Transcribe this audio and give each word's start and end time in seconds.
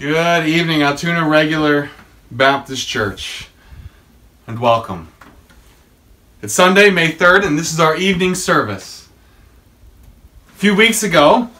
Good 0.00 0.48
evening, 0.48 0.82
Altoona 0.82 1.28
Regular 1.28 1.90
Baptist 2.30 2.88
Church, 2.88 3.48
and 4.46 4.58
welcome. 4.58 5.08
It's 6.40 6.54
Sunday, 6.54 6.88
May 6.88 7.12
3rd, 7.12 7.44
and 7.44 7.58
this 7.58 7.70
is 7.70 7.78
our 7.78 7.94
evening 7.94 8.34
service. 8.34 9.10
A 10.48 10.52
few 10.52 10.74
weeks 10.74 11.02
ago, 11.02 11.50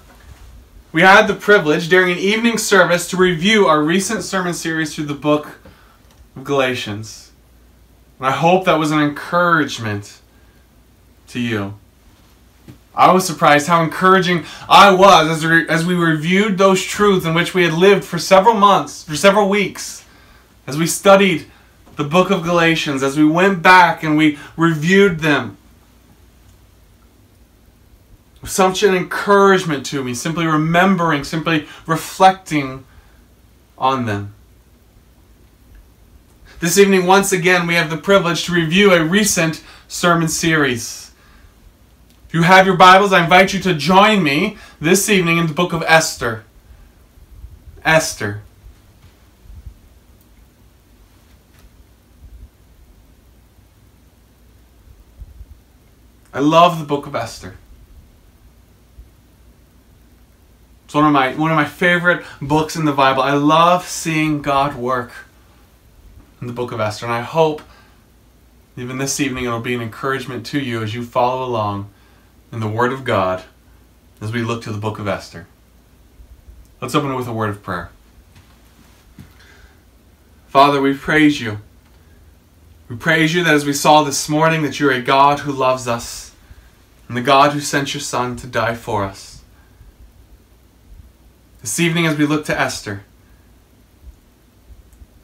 we 0.91 1.03
had 1.03 1.27
the 1.27 1.35
privilege 1.35 1.91
during 1.91 2.13
an 2.13 2.17
evening 2.19 2.57
service 2.57 3.07
to 3.11 3.19
review 3.19 3.67
our 3.67 3.83
recent 3.83 4.23
sermon 4.23 4.55
series 4.55 4.95
through 4.95 5.05
the 5.05 5.13
book 5.13 5.59
of 6.35 6.43
Galatians. 6.43 7.33
And 8.19 8.27
I 8.27 8.33
hope 8.33 8.65
that 8.65 8.79
was 8.79 8.91
an 8.91 9.01
encouragement 9.01 10.19
to 11.29 11.41
you. 11.41 11.75
I 13.01 13.13
was 13.13 13.27
surprised 13.27 13.67
how 13.67 13.83
encouraging 13.83 14.45
I 14.69 14.93
was 14.93 15.31
as 15.31 15.43
we, 15.43 15.67
as 15.71 15.87
we 15.87 15.95
reviewed 15.95 16.59
those 16.59 16.85
truths 16.85 17.25
in 17.25 17.33
which 17.33 17.55
we 17.55 17.65
had 17.65 17.73
lived 17.73 18.05
for 18.05 18.19
several 18.19 18.55
months, 18.55 19.05
for 19.05 19.17
several 19.17 19.49
weeks, 19.49 20.05
as 20.67 20.77
we 20.77 20.87
studied 20.87 21.47
the 21.97 22.05
book 22.05 22.31
of 22.31 22.43
Galatians, 22.43 23.03
as 23.03 23.17
we 23.17 23.25
went 23.25 23.63
back 23.63 24.03
and 24.03 24.19
we 24.19 24.39
reviewed 24.55 25.21
them. 25.21 25.57
Such 28.45 28.83
an 28.83 28.95
encouragement 28.95 29.87
to 29.87 30.05
me, 30.05 30.13
simply 30.13 30.45
remembering, 30.45 31.25
simply 31.25 31.67
reflecting 31.87 32.85
on 33.79 34.05
them. 34.05 34.35
This 36.61 36.77
evening, 36.77 37.07
once 37.07 37.33
again, 37.33 37.67
we 37.67 37.77
have 37.77 37.89
the 37.89 37.97
privilege 37.97 38.45
to 38.45 38.53
review 38.53 38.93
a 38.93 39.03
recent 39.03 39.65
sermon 39.89 40.29
series. 40.29 41.10
If 42.31 42.35
you 42.35 42.43
have 42.43 42.65
your 42.65 42.77
Bibles, 42.77 43.13
I 43.13 43.25
invite 43.25 43.53
you 43.53 43.59
to 43.59 43.75
join 43.75 44.23
me 44.23 44.57
this 44.81 45.11
evening 45.11 45.39
in 45.39 45.49
the 45.49 45.53
book 45.53 45.73
of 45.73 45.83
Esther. 45.83 46.45
Esther. 47.85 48.43
I 56.33 56.39
love 56.39 56.79
the 56.79 56.85
book 56.85 57.09
of 57.09 57.17
Esther. 57.17 57.57
It's 60.85 60.95
one 60.95 61.07
of 61.07 61.13
my 61.13 61.35
one 61.35 61.51
of 61.51 61.57
my 61.57 61.65
favorite 61.65 62.25
books 62.41 62.77
in 62.77 62.85
the 62.85 62.93
Bible. 62.93 63.25
I 63.25 63.33
love 63.33 63.89
seeing 63.89 64.41
God 64.41 64.77
work 64.77 65.11
in 66.41 66.47
the 66.47 66.53
book 66.53 66.71
of 66.71 66.79
Esther, 66.79 67.07
and 67.07 67.13
I 67.13 67.23
hope 67.23 67.61
even 68.77 68.99
this 68.99 69.19
evening 69.19 69.47
it'll 69.47 69.59
be 69.59 69.75
an 69.75 69.83
encouragement 69.83 70.47
to 70.47 70.61
you 70.61 70.81
as 70.81 70.95
you 70.95 71.03
follow 71.03 71.45
along 71.45 71.91
in 72.53 72.61
the 72.61 72.69
Word 72.69 72.93
of 72.93 73.05
God 73.05 73.45
as 74.21 74.33
we 74.33 74.43
look 74.43 74.63
to 74.63 74.73
the 74.73 74.79
book 74.79 74.99
of 74.99 75.09
Esther. 75.09 75.47
Let's 76.81 76.95
open 76.95 77.11
it 77.11 77.17
with 77.17 77.29
a 77.29 77.33
word 77.33 77.51
of 77.51 77.63
prayer. 77.63 77.91
Father, 80.49 80.81
we 80.81 80.95
praise 80.95 81.41
you. 81.41 81.59
We 82.89 82.97
praise 82.97 83.35
you 83.35 83.45
that 83.45 83.55
as 83.55 83.67
we 83.67 83.73
saw 83.73 84.03
this 84.03 84.29
morning, 84.29 84.63
that 84.63 84.81
you're 84.81 84.91
a 84.91 85.03
God 85.03 85.41
who 85.41 85.53
loves 85.53 85.87
us 85.87 86.35
and 87.07 87.17
the 87.17 87.23
God 87.23 87.53
who 87.53 87.61
sent 87.61 87.95
your 87.95 88.01
Son 88.01 88.35
to 88.37 88.47
die 88.47 88.75
for 88.75 89.05
us. 89.05 89.43
This 91.61 91.79
evening, 91.79 92.07
as 92.07 92.17
we 92.17 92.27
look 92.27 92.47
to 92.47 92.59
Esther, 92.59 93.05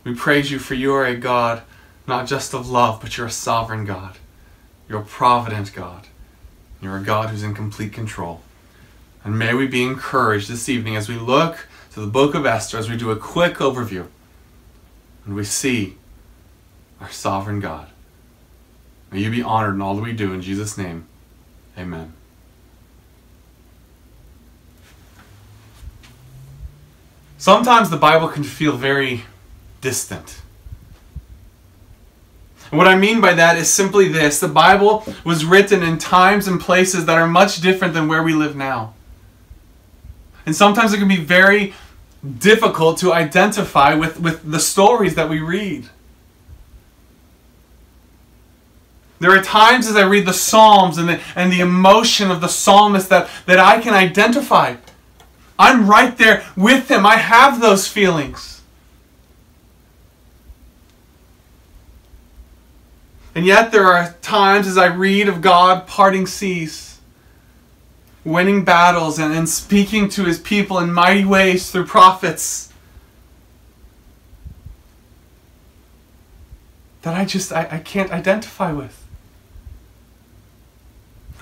we 0.05 0.15
praise 0.15 0.51
you 0.51 0.59
for 0.59 0.75
you 0.75 0.93
are 0.93 1.07
a 1.07 1.17
God 1.17 1.63
not 2.07 2.27
just 2.27 2.55
of 2.55 2.69
love, 2.69 3.01
but 3.01 3.17
you're 3.17 3.27
a 3.27 3.31
sovereign 3.31 3.85
God. 3.85 4.19
You're 4.89 5.01
a 5.01 5.05
provident 5.05 5.75
God. 5.75 6.07
You're 6.81 6.97
a 6.97 7.03
God 7.03 7.31
who's 7.31 7.43
in 7.43 7.55
complete 7.55 7.93
control. 7.93 8.43
And 9.25 9.39
may 9.39 9.55
we 9.55 9.67
be 9.67 9.83
encouraged 9.83 10.49
this 10.49 10.69
evening 10.69 10.97
as 10.97 11.09
we 11.09 11.17
look 11.17 11.69
to 11.93 12.01
the 12.01 12.07
book 12.07 12.35
of 12.35 12.47
Esther, 12.47 12.79
as 12.79 12.89
we 12.89 12.97
do 12.97 13.11
a 13.11 13.17
quick 13.17 13.55
overview, 13.55 14.07
and 15.25 15.35
we 15.35 15.45
see 15.45 15.97
our 17.01 17.11
sovereign 17.11 17.61
God. 17.61 17.89
May 19.11 19.21
you 19.21 19.31
be 19.31 19.43
honored 19.43 19.75
in 19.75 19.83
all 19.83 19.97
that 19.97 20.03
we 20.03 20.13
do. 20.13 20.33
In 20.33 20.43
Jesus' 20.43 20.77
name, 20.77 21.07
amen. 21.79 22.13
Sometimes 27.39 27.91
the 27.91 27.97
Bible 27.97 28.29
can 28.29 28.45
feel 28.45 28.77
very 28.77 29.25
distant. 29.81 30.41
What 32.71 32.89
I 32.89 32.97
mean 32.97 33.21
by 33.21 33.35
that 33.35 33.57
is 33.57 33.73
simply 33.73 34.09
this 34.09 34.41
the 34.41 34.49
Bible 34.49 35.05
was 35.25 35.45
written 35.45 35.83
in 35.83 35.99
times 35.99 36.49
and 36.49 36.61
places 36.61 37.07
that 37.07 37.19
are 37.19 37.27
much 37.27 37.61
different 37.61 37.95
than 37.95 38.09
where 38.09 38.23
we 38.23 38.35
live 38.35 38.57
now. 38.57 38.95
And 40.45 40.55
sometimes 40.55 40.93
it 40.93 40.99
can 40.99 41.09
be 41.09 41.23
very 41.23 41.75
difficult 42.39 42.99
to 42.99 43.13
identify 43.13 43.95
with, 43.95 44.21
with 44.21 44.51
the 44.51 44.61
stories 44.61 45.15
that 45.15 45.29
we 45.29 45.41
read. 45.41 45.89
There 49.19 49.31
are 49.31 49.43
times 49.43 49.87
as 49.87 49.97
I 49.97 50.05
read 50.05 50.27
the 50.27 50.33
Psalms 50.33 50.99
and 50.99 51.09
the, 51.09 51.21
and 51.35 51.51
the 51.51 51.61
emotion 51.61 52.31
of 52.31 52.41
the 52.41 52.49
psalmist 52.49 53.09
that, 53.09 53.31
that 53.47 53.59
I 53.59 53.81
can 53.81 53.95
identify. 53.95 54.77
I'm 55.59 55.89
right 55.89 56.17
there 56.19 56.45
with 56.55 56.91
him. 56.91 57.07
I 57.07 57.17
have 57.17 57.61
those 57.61 57.89
feelings. 57.89 58.56
And 63.37 63.45
yet, 63.45 63.71
there 63.71 63.85
are 63.85 64.15
times 64.23 64.67
as 64.67 64.79
I 64.79 64.87
read 64.87 65.29
of 65.29 65.43
God 65.43 65.87
parting 65.87 66.27
seas, 66.27 67.01
winning 68.25 68.65
battles, 68.65 69.19
and, 69.19 69.35
and 69.35 69.47
speaking 69.47 70.09
to 70.09 70.25
his 70.25 70.39
people 70.39 70.79
in 70.79 70.91
mighty 70.91 71.27
ways 71.27 71.71
through 71.71 71.85
prophets. 71.85 72.73
That 77.03 77.15
I 77.15 77.27
just 77.27 77.53
I, 77.53 77.69
I 77.73 77.79
can't 77.79 78.11
identify 78.11 78.73
with. 78.73 79.05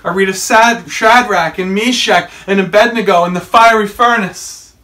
I 0.03 0.13
read 0.13 0.27
of 0.27 0.35
Sad, 0.35 0.91
Shadrach 0.91 1.57
and 1.59 1.73
Meshach 1.73 2.29
and 2.45 2.59
Abednego 2.59 3.23
in 3.23 3.33
the 3.33 3.39
fiery 3.39 3.87
furnace. 3.87 4.75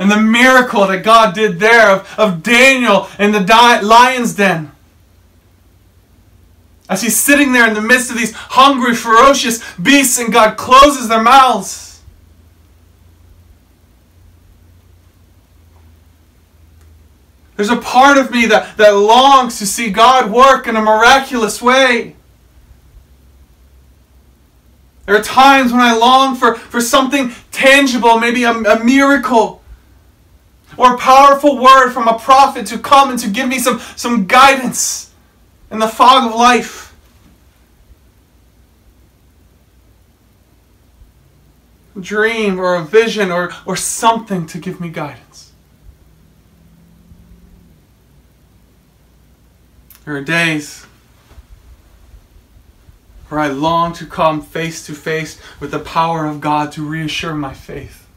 And 0.00 0.10
the 0.10 0.20
miracle 0.20 0.84
that 0.88 1.04
God 1.04 1.32
did 1.32 1.60
there 1.60 1.90
of, 1.90 2.18
of 2.18 2.42
Daniel 2.42 3.06
in 3.20 3.30
the 3.30 3.38
di- 3.38 3.80
lion's 3.82 4.34
den. 4.34 4.72
As 6.88 7.02
he's 7.02 7.18
sitting 7.18 7.52
there 7.52 7.68
in 7.68 7.74
the 7.74 7.82
midst 7.82 8.10
of 8.10 8.16
these 8.16 8.32
hungry, 8.32 8.94
ferocious 8.94 9.62
beasts, 9.76 10.18
and 10.18 10.32
God 10.32 10.56
closes 10.56 11.08
their 11.08 11.22
mouths. 11.22 12.00
There's 17.56 17.70
a 17.70 17.76
part 17.76 18.16
of 18.16 18.30
me 18.30 18.46
that, 18.46 18.76
that 18.76 18.90
longs 18.90 19.58
to 19.58 19.66
see 19.66 19.90
God 19.90 20.30
work 20.30 20.66
in 20.66 20.76
a 20.76 20.80
miraculous 20.80 21.60
way. 21.60 22.14
There 25.04 25.16
are 25.16 25.22
times 25.22 25.72
when 25.72 25.80
I 25.80 25.96
long 25.96 26.36
for, 26.36 26.54
for 26.54 26.80
something 26.80 27.32
tangible, 27.50 28.18
maybe 28.18 28.44
a, 28.44 28.52
a 28.52 28.84
miracle 28.84 29.62
or 30.76 30.94
a 30.94 30.98
powerful 30.98 31.58
word 31.60 31.90
from 31.90 32.06
a 32.06 32.18
prophet 32.18 32.66
to 32.66 32.78
come 32.78 33.10
and 33.10 33.18
to 33.18 33.28
give 33.28 33.48
me 33.48 33.58
some, 33.58 33.80
some 33.96 34.26
guidance 34.26 35.07
in 35.70 35.78
the 35.78 35.88
fog 35.88 36.30
of 36.30 36.38
life. 36.38 36.94
A 41.96 42.00
dream 42.00 42.58
or 42.58 42.74
a 42.76 42.84
vision 42.84 43.30
or, 43.30 43.52
or 43.66 43.76
something 43.76 44.46
to 44.46 44.58
give 44.58 44.80
me 44.80 44.88
guidance. 44.88 45.52
There 50.04 50.16
are 50.16 50.22
days 50.22 50.86
where 53.28 53.40
I 53.40 53.48
long 53.48 53.92
to 53.94 54.06
come 54.06 54.40
face 54.40 54.86
to 54.86 54.94
face 54.94 55.38
with 55.60 55.70
the 55.70 55.78
power 55.78 56.24
of 56.24 56.40
God 56.40 56.72
to 56.72 56.82
reassure 56.82 57.34
my 57.34 57.52
faith. 57.52 58.07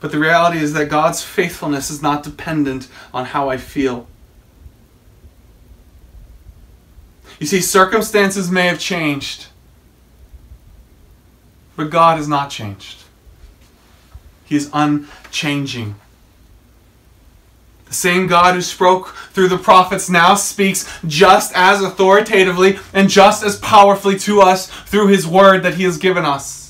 But 0.00 0.12
the 0.12 0.18
reality 0.18 0.58
is 0.58 0.72
that 0.74 0.88
God's 0.88 1.22
faithfulness 1.22 1.90
is 1.90 2.02
not 2.02 2.22
dependent 2.22 2.88
on 3.14 3.26
how 3.26 3.48
I 3.48 3.56
feel. 3.56 4.06
You 7.38 7.46
see, 7.46 7.60
circumstances 7.60 8.50
may 8.50 8.66
have 8.66 8.78
changed, 8.78 9.46
but 11.76 11.90
God 11.90 12.16
has 12.16 12.28
not 12.28 12.50
changed. 12.50 13.02
He 14.44 14.56
is 14.56 14.70
unchanging. 14.72 15.96
The 17.86 17.94
same 17.94 18.26
God 18.26 18.54
who 18.54 18.62
spoke 18.62 19.14
through 19.32 19.48
the 19.48 19.58
prophets 19.58 20.08
now 20.08 20.34
speaks 20.34 20.90
just 21.06 21.52
as 21.54 21.82
authoritatively 21.82 22.78
and 22.92 23.08
just 23.08 23.44
as 23.44 23.58
powerfully 23.58 24.18
to 24.20 24.40
us 24.40 24.68
through 24.68 25.08
his 25.08 25.26
word 25.26 25.62
that 25.62 25.74
he 25.74 25.84
has 25.84 25.98
given 25.98 26.24
us. 26.24 26.65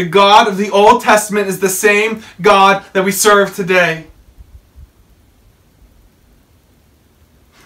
The 0.00 0.08
God 0.08 0.48
of 0.48 0.56
the 0.56 0.70
Old 0.70 1.02
Testament 1.02 1.46
is 1.46 1.60
the 1.60 1.68
same 1.68 2.22
God 2.40 2.86
that 2.94 3.04
we 3.04 3.12
serve 3.12 3.54
today. 3.54 4.06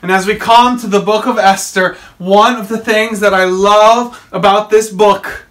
And 0.02 0.10
as 0.10 0.26
we 0.26 0.34
come 0.34 0.76
to 0.80 0.88
the 0.88 0.98
book 0.98 1.28
of 1.28 1.38
Esther, 1.38 1.96
one 2.18 2.56
of 2.56 2.66
the 2.66 2.78
things 2.78 3.20
that 3.20 3.32
I 3.32 3.44
love 3.44 4.28
about 4.32 4.68
this 4.68 4.90
book 4.90 5.46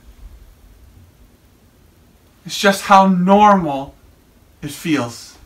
is 2.45 2.57
just 2.57 2.81
how 2.81 3.07
normal 3.07 3.95
it 4.61 4.71
feels. 4.71 5.37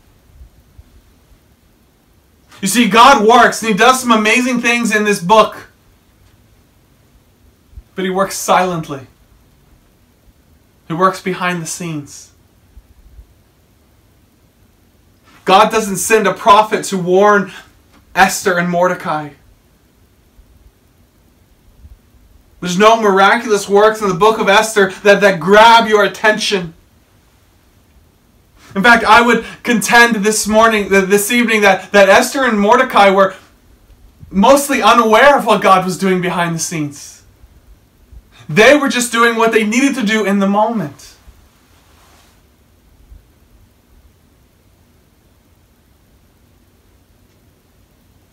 You 2.64 2.68
see, 2.68 2.90
God 2.90 3.28
works 3.28 3.62
and 3.62 3.72
He 3.72 3.78
does 3.78 4.02
some 4.02 4.12
amazing 4.12 4.60
things 4.60 4.96
in 4.96 5.04
this 5.04 5.22
book, 5.22 5.68
but 7.94 8.06
He 8.06 8.10
works 8.10 8.36
silently, 8.36 9.06
He 10.88 10.94
works 10.94 11.22
behind 11.22 11.62
the 11.62 11.66
scenes. 11.66 12.32
God 15.46 15.72
doesn't 15.72 15.98
send 15.98 16.28
a 16.28 16.34
prophet 16.34 16.84
to 16.86 16.98
warn 16.98 17.52
Esther 18.16 18.58
and 18.58 18.70
Mordecai. 18.70 19.30
There's 22.60 22.78
no 22.78 23.00
miraculous 23.00 23.70
works 23.70 24.02
in 24.02 24.08
the 24.08 24.16
book 24.16 24.40
of 24.40 24.50
Esther 24.50 24.92
that, 25.04 25.22
that 25.22 25.40
grab 25.40 25.88
your 25.88 26.04
attention. 26.04 26.74
In 28.76 28.84
fact, 28.84 29.04
I 29.04 29.22
would 29.22 29.46
contend 29.64 30.18
this 30.18 30.48
morning, 30.48 30.90
this 30.90 31.32
evening, 31.32 31.62
that, 31.62 31.92
that 31.92 32.10
Esther 32.10 32.44
and 32.44 32.60
Mordecai 32.60 33.10
were 33.10 33.36
mostly 34.30 34.82
unaware 34.82 35.38
of 35.38 35.46
what 35.46 35.62
God 35.62 35.86
was 35.86 35.98
doing 35.98 36.22
behind 36.22 36.56
the 36.56 36.60
scenes. 36.60 37.17
They 38.50 38.78
were 38.78 38.90
just 38.90 39.12
doing 39.12 39.36
what 39.36 39.52
they 39.52 39.66
needed 39.66 39.96
to 39.96 40.04
do 40.06 40.26
in 40.26 40.40
the 40.40 40.48
moment. 40.48 41.16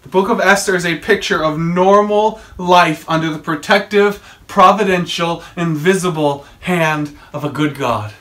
The 0.03 0.09
book 0.09 0.29
of 0.29 0.39
Esther 0.41 0.77
is 0.77 0.87
a 0.87 0.99
picture 0.99 1.43
of 1.43 1.59
normal 1.59 2.41
life 2.59 3.09
under 3.09 3.31
the 3.31 3.39
protective, 3.39 4.39
providential, 4.47 5.43
invisible 5.57 6.47
hand 6.61 7.17
of 7.33 7.43
a 7.43 7.51
good 7.51 7.77
God. 7.77 8.13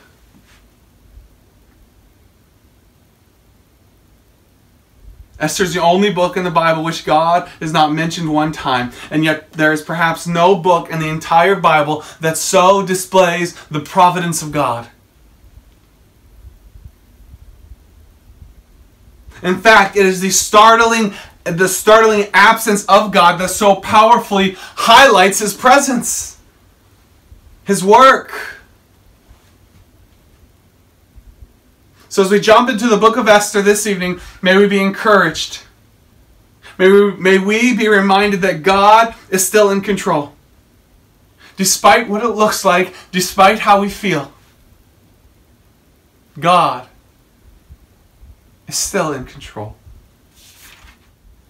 Esther 5.40 5.64
is 5.64 5.74
the 5.74 5.82
only 5.82 6.10
book 6.10 6.36
in 6.36 6.44
the 6.44 6.50
Bible 6.50 6.84
which 6.84 7.04
God 7.04 7.50
is 7.60 7.72
not 7.72 7.92
mentioned 7.92 8.32
one 8.32 8.52
time, 8.52 8.92
and 9.10 9.24
yet 9.24 9.52
there 9.52 9.72
is 9.72 9.82
perhaps 9.82 10.26
no 10.26 10.54
book 10.54 10.90
in 10.90 11.00
the 11.00 11.08
entire 11.08 11.56
Bible 11.56 12.04
that 12.20 12.36
so 12.36 12.84
displays 12.86 13.54
the 13.66 13.80
providence 13.80 14.42
of 14.42 14.52
God. 14.52 14.88
In 19.42 19.60
fact, 19.60 19.96
it 19.96 20.06
is 20.06 20.20
the 20.20 20.30
startling 20.30 21.14
the 21.44 21.68
startling 21.68 22.28
absence 22.32 22.86
of 22.86 23.12
God 23.12 23.38
that 23.38 23.50
so 23.50 23.76
powerfully 23.76 24.56
highlights 24.58 25.40
his 25.40 25.52
presence, 25.52 26.38
his 27.64 27.84
work. 27.84 28.53
So, 32.14 32.22
as 32.22 32.30
we 32.30 32.38
jump 32.38 32.70
into 32.70 32.86
the 32.86 32.96
book 32.96 33.16
of 33.16 33.26
Esther 33.26 33.60
this 33.60 33.88
evening, 33.88 34.20
may 34.40 34.56
we 34.56 34.68
be 34.68 34.80
encouraged. 34.80 35.62
May 36.78 36.88
we, 36.88 37.10
may 37.16 37.38
we 37.38 37.76
be 37.76 37.88
reminded 37.88 38.40
that 38.42 38.62
God 38.62 39.16
is 39.30 39.44
still 39.44 39.68
in 39.68 39.80
control. 39.80 40.32
Despite 41.56 42.08
what 42.08 42.22
it 42.22 42.28
looks 42.28 42.64
like, 42.64 42.94
despite 43.10 43.58
how 43.58 43.80
we 43.80 43.88
feel, 43.88 44.32
God 46.38 46.86
is 48.68 48.76
still 48.76 49.12
in 49.12 49.24
control. 49.24 49.74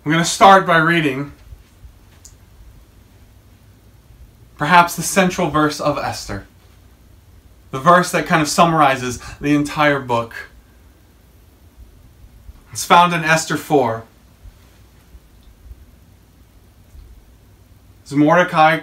I'm 0.06 0.12
going 0.12 0.25
to 0.25 0.31
start 0.31 0.66
by 0.66 0.78
reading 0.78 1.32
perhaps 4.56 4.96
the 4.96 5.02
central 5.02 5.50
verse 5.50 5.78
of 5.78 5.99
Esther. 5.99 6.46
The 7.70 7.81
verse 7.81 8.11
that 8.12 8.25
kind 8.25 8.40
of 8.40 8.49
summarizes 8.49 9.19
the 9.43 9.55
entire 9.55 10.00
book. 10.00 10.34
It's 12.75 12.85
found 12.85 13.15
in 13.15 13.23
Esther 13.23 13.56
4. 13.56 14.03
As 18.05 18.12
Mordecai 18.12 18.81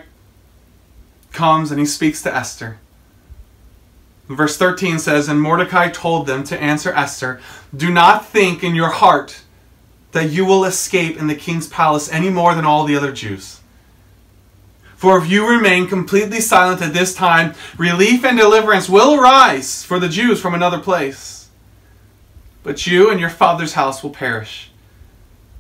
comes 1.34 1.72
and 1.72 1.78
he 1.78 1.86
speaks 1.86 2.24
to 2.24 2.34
Esther. 2.34 2.78
Verse 4.30 4.56
13 4.56 4.98
says, 4.98 5.28
And 5.28 5.42
Mordecai 5.42 5.90
told 5.90 6.26
them 6.26 6.46
to 6.46 6.58
answer 6.58 6.94
Esther, 6.94 7.42
Do 7.76 7.92
not 7.92 8.26
think 8.26 8.64
in 8.64 8.76
your 8.76 8.92
heart 8.92 9.42
that 10.14 10.30
you 10.30 10.46
will 10.46 10.64
escape 10.64 11.18
in 11.18 11.28
the 11.28 11.36
king's 11.36 11.68
palace 11.68 12.10
any 12.14 12.30
more 12.30 12.56
than 12.56 12.64
all 12.64 12.86
the 12.86 12.96
other 12.96 13.12
Jews. 13.12 13.60
For 14.96 15.18
if 15.18 15.30
you 15.30 15.46
remain 15.46 15.88
completely 15.88 16.40
silent 16.40 16.82
at 16.82 16.94
this 16.94 17.14
time, 17.14 17.56
relief 17.78 18.24
and 18.24 18.38
deliverance 18.38 18.88
will 18.88 19.20
arise 19.20 19.84
for 19.84 20.00
the 20.00 20.08
Jews 20.08 20.40
from 20.40 20.54
another 20.54 20.80
place. 20.80 21.41
But 22.64 22.86
you 22.86 23.10
and 23.10 23.20
your 23.20 23.30
father's 23.30 23.74
house 23.74 24.04
will 24.04 24.12
perish. 24.12 24.72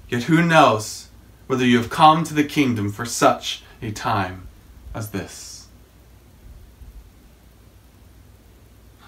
Yet 0.09 0.23
who 0.23 0.41
knows 0.41 1.07
whether 1.47 1.65
you 1.65 1.77
have 1.77 1.89
come 1.89 2.23
to 2.25 2.33
the 2.33 2.43
kingdom 2.43 2.91
for 2.91 3.05
such 3.05 3.63
a 3.81 3.91
time 3.91 4.47
as 4.93 5.11
this? 5.11 5.67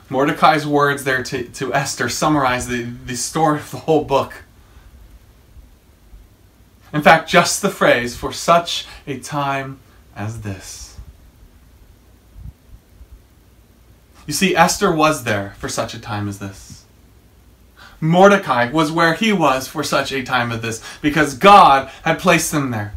Mordecai's 0.09 0.65
words 0.65 1.03
there 1.03 1.23
to, 1.23 1.43
to 1.43 1.73
Esther 1.73 2.09
summarize 2.09 2.67
the, 2.67 2.83
the 2.83 3.15
story 3.15 3.59
of 3.59 3.71
the 3.71 3.77
whole 3.77 4.03
book. 4.03 4.43
In 6.93 7.01
fact, 7.01 7.29
just 7.29 7.61
the 7.61 7.69
phrase, 7.69 8.15
for 8.15 8.31
such 8.31 8.85
a 9.07 9.17
time 9.17 9.79
as 10.15 10.41
this. 10.41 10.97
You 14.27 14.33
see, 14.33 14.55
Esther 14.55 14.93
was 14.93 15.23
there 15.23 15.55
for 15.57 15.67
such 15.67 15.93
a 15.93 15.99
time 15.99 16.29
as 16.29 16.39
this. 16.39 16.82
Mordecai 18.03 18.69
was 18.69 18.91
where 18.91 19.13
he 19.13 19.31
was 19.31 19.65
for 19.65 19.81
such 19.81 20.11
a 20.11 20.23
time 20.23 20.51
as 20.51 20.59
this 20.61 20.83
because 21.01 21.35
God 21.35 21.89
had 22.03 22.19
placed 22.19 22.51
them 22.51 22.69
there. 22.69 22.95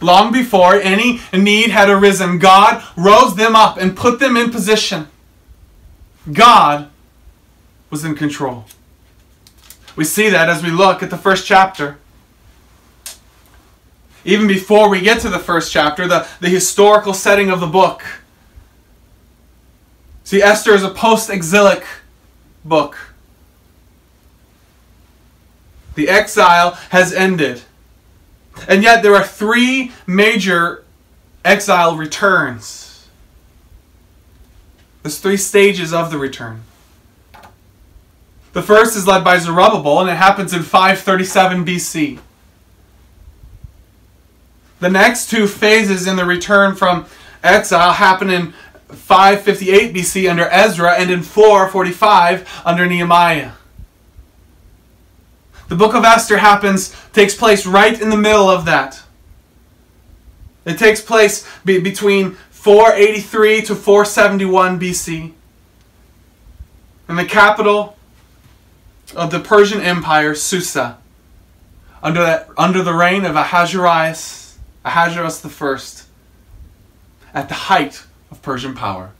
Long 0.00 0.32
before 0.32 0.74
any 0.74 1.20
need 1.32 1.70
had 1.70 1.90
arisen, 1.90 2.38
God 2.38 2.84
rose 2.96 3.34
them 3.34 3.56
up 3.56 3.76
and 3.76 3.96
put 3.96 4.20
them 4.20 4.36
in 4.36 4.52
position. 4.52 5.08
God 6.32 6.88
was 7.90 8.04
in 8.04 8.14
control. 8.14 8.66
We 9.96 10.04
see 10.04 10.28
that 10.28 10.48
as 10.48 10.62
we 10.62 10.70
look 10.70 11.02
at 11.02 11.10
the 11.10 11.18
first 11.18 11.44
chapter. 11.44 11.98
Even 14.24 14.46
before 14.46 14.88
we 14.88 15.00
get 15.00 15.20
to 15.22 15.28
the 15.28 15.38
first 15.40 15.72
chapter, 15.72 16.06
the, 16.06 16.28
the 16.38 16.48
historical 16.48 17.12
setting 17.12 17.50
of 17.50 17.58
the 17.58 17.66
book. 17.66 18.04
See, 20.22 20.42
Esther 20.42 20.74
is 20.74 20.84
a 20.84 20.90
post 20.90 21.28
exilic 21.28 21.84
book. 22.64 23.07
The 25.98 26.08
exile 26.08 26.78
has 26.90 27.12
ended. 27.12 27.62
And 28.68 28.84
yet 28.84 29.02
there 29.02 29.16
are 29.16 29.24
three 29.24 29.90
major 30.06 30.84
exile 31.44 31.96
returns. 31.96 33.08
There's 35.02 35.18
three 35.18 35.36
stages 35.36 35.92
of 35.92 36.12
the 36.12 36.16
return. 36.16 36.62
The 38.52 38.62
first 38.62 38.94
is 38.94 39.08
led 39.08 39.24
by 39.24 39.38
Zerubbabel, 39.38 39.98
and 40.02 40.08
it 40.08 40.14
happens 40.14 40.54
in 40.54 40.62
537 40.62 41.64
BC. 41.64 42.20
The 44.78 44.90
next 44.90 45.30
two 45.30 45.48
phases 45.48 46.06
in 46.06 46.14
the 46.14 46.24
return 46.24 46.76
from 46.76 47.06
exile 47.42 47.94
happen 47.94 48.30
in 48.30 48.54
558 48.92 49.92
BC 49.92 50.30
under 50.30 50.44
Ezra 50.44 50.92
and 50.92 51.10
in 51.10 51.22
445 51.22 52.62
under 52.64 52.86
Nehemiah. 52.86 53.50
The 55.68 55.76
book 55.76 55.94
of 55.94 56.04
Esther 56.04 56.38
happens, 56.38 56.94
takes 57.12 57.34
place 57.34 57.66
right 57.66 58.00
in 58.00 58.10
the 58.10 58.16
middle 58.16 58.48
of 58.48 58.64
that. 58.64 59.02
It 60.64 60.78
takes 60.78 61.00
place 61.00 61.46
be, 61.64 61.78
between 61.78 62.32
483 62.50 63.62
to 63.62 63.74
471 63.74 64.80
BC. 64.80 65.32
In 67.08 67.16
the 67.16 67.24
capital 67.24 67.96
of 69.14 69.30
the 69.30 69.40
Persian 69.40 69.80
Empire, 69.80 70.34
Susa, 70.34 70.98
under, 72.02 72.20
that, 72.20 72.48
under 72.56 72.82
the 72.82 72.92
reign 72.94 73.24
of 73.24 73.36
Ahasuerus 73.36 74.48
Ahasuerus 74.84 75.44
I, 75.44 77.38
at 77.38 77.48
the 77.48 77.54
height 77.54 78.04
of 78.30 78.40
Persian 78.42 78.74
power. 78.74 79.10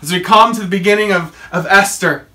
As 0.00 0.12
we 0.12 0.20
come 0.20 0.54
to 0.54 0.60
the 0.60 0.68
beginning 0.68 1.12
of, 1.12 1.36
of 1.52 1.66
Esther, 1.66 2.27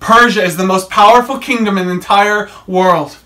Persia 0.00 0.42
is 0.42 0.56
the 0.56 0.66
most 0.66 0.90
powerful 0.90 1.38
kingdom 1.38 1.76
in 1.78 1.86
the 1.86 1.92
entire 1.92 2.48
world. 2.66 3.18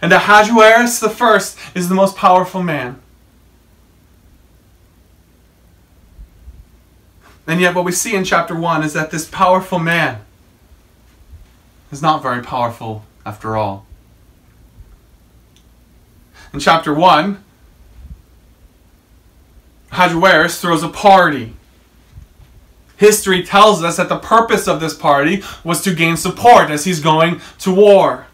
And 0.00 0.12
Ahasuerus 0.12 1.02
I 1.02 1.70
is 1.74 1.88
the 1.88 1.94
most 1.94 2.16
powerful 2.16 2.62
man. 2.62 3.00
And 7.46 7.60
yet, 7.60 7.74
what 7.74 7.84
we 7.84 7.92
see 7.92 8.14
in 8.14 8.24
chapter 8.24 8.54
1 8.54 8.82
is 8.82 8.94
that 8.94 9.10
this 9.10 9.26
powerful 9.28 9.78
man 9.78 10.22
is 11.92 12.00
not 12.00 12.22
very 12.22 12.42
powerful 12.42 13.04
after 13.26 13.56
all. 13.56 13.86
in 16.52 16.60
chapter 16.60 16.94
1, 16.94 17.42
Ahasuerus 19.92 20.60
throws 20.60 20.82
a 20.82 20.88
party. 20.88 21.54
History 22.96 23.42
tells 23.42 23.82
us 23.82 23.96
that 23.96 24.08
the 24.08 24.18
purpose 24.18 24.68
of 24.68 24.80
this 24.80 24.94
party 24.94 25.42
was 25.64 25.82
to 25.82 25.94
gain 25.94 26.16
support 26.16 26.70
as 26.70 26.84
he's 26.84 27.00
going 27.00 27.40
to 27.60 27.74
war. 27.74 28.26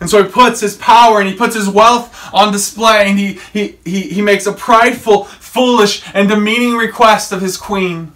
And 0.00 0.10
so 0.10 0.22
he 0.22 0.28
puts 0.28 0.60
his 0.60 0.76
power 0.76 1.20
and 1.20 1.28
he 1.28 1.34
puts 1.34 1.54
his 1.54 1.68
wealth 1.68 2.28
on 2.34 2.52
display 2.52 3.08
and 3.08 3.18
he, 3.18 3.38
he, 3.52 3.78
he, 3.84 4.00
he 4.00 4.20
makes 4.20 4.46
a 4.46 4.52
prideful, 4.52 5.24
foolish, 5.24 6.02
and 6.12 6.28
demeaning 6.28 6.74
request 6.74 7.30
of 7.30 7.40
his 7.40 7.56
queen. 7.56 8.12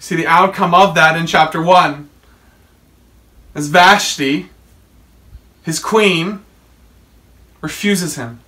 See 0.00 0.16
the 0.16 0.26
outcome 0.26 0.74
of 0.74 0.94
that 0.96 1.16
in 1.16 1.26
chapter 1.26 1.62
1. 1.62 2.08
As 3.54 3.68
Vashti, 3.68 4.48
his 5.62 5.78
queen, 5.78 6.40
refuses 7.60 8.16
him. 8.16 8.40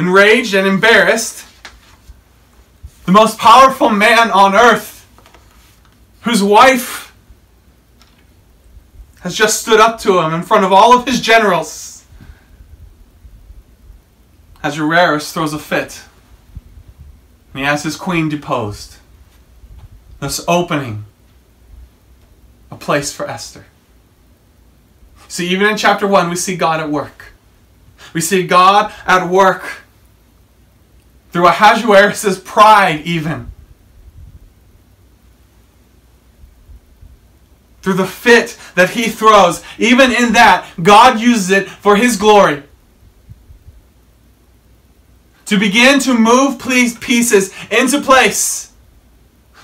Enraged 0.00 0.54
and 0.54 0.66
embarrassed, 0.66 1.44
the 3.04 3.12
most 3.12 3.36
powerful 3.36 3.90
man 3.90 4.30
on 4.30 4.54
earth, 4.54 5.06
whose 6.22 6.42
wife 6.42 7.14
has 9.20 9.34
just 9.34 9.60
stood 9.60 9.78
up 9.78 10.00
to 10.00 10.18
him 10.20 10.32
in 10.32 10.42
front 10.42 10.64
of 10.64 10.72
all 10.72 10.96
of 10.96 11.06
his 11.06 11.20
generals, 11.20 12.06
as 14.62 14.78
Ahasuerus 14.78 15.34
throws 15.34 15.52
a 15.52 15.58
fit. 15.58 16.00
And 17.52 17.60
he 17.60 17.66
has 17.66 17.82
his 17.82 17.96
queen 17.96 18.30
deposed, 18.30 18.96
thus 20.18 20.42
opening 20.48 21.04
a 22.70 22.76
place 22.76 23.12
for 23.12 23.28
Esther. 23.28 23.66
See, 25.28 25.46
even 25.48 25.66
in 25.66 25.76
chapter 25.76 26.06
1, 26.06 26.30
we 26.30 26.36
see 26.36 26.56
God 26.56 26.80
at 26.80 26.88
work. 26.88 27.34
We 28.14 28.22
see 28.22 28.46
God 28.46 28.94
at 29.04 29.28
work 29.28 29.82
through 31.32 31.46
Ahasuerus' 31.46 32.40
pride, 32.40 33.02
even. 33.04 33.50
Through 37.82 37.94
the 37.94 38.06
fit 38.06 38.58
that 38.74 38.90
he 38.90 39.08
throws, 39.08 39.62
even 39.78 40.12
in 40.12 40.34
that, 40.34 40.66
God 40.82 41.20
uses 41.20 41.50
it 41.50 41.68
for 41.68 41.96
his 41.96 42.16
glory 42.16 42.62
to 45.50 45.58
begin 45.58 45.98
to 45.98 46.14
move 46.14 46.60
pieces 46.60 47.52
into 47.72 48.00
place 48.00 48.70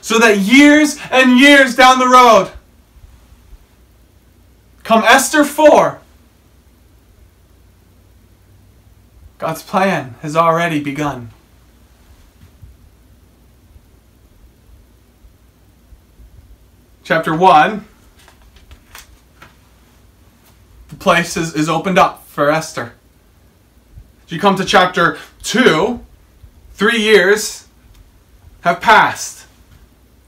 so 0.00 0.18
that 0.18 0.38
years 0.38 0.98
and 1.12 1.38
years 1.38 1.76
down 1.76 2.00
the 2.00 2.08
road, 2.08 2.50
come 4.82 5.04
Esther 5.04 5.44
4, 5.44 6.00
God's 9.38 9.62
plan 9.62 10.16
has 10.22 10.34
already 10.34 10.80
begun. 10.80 11.30
Chapter 17.06 17.36
1, 17.36 17.86
the 20.88 20.96
place 20.96 21.36
is, 21.36 21.54
is 21.54 21.68
opened 21.68 22.00
up 22.00 22.26
for 22.26 22.50
Esther. 22.50 22.94
You 24.26 24.40
come 24.40 24.56
to 24.56 24.64
chapter 24.64 25.16
2, 25.44 26.04
three 26.72 27.00
years 27.00 27.68
have 28.62 28.80
passed. 28.80 29.46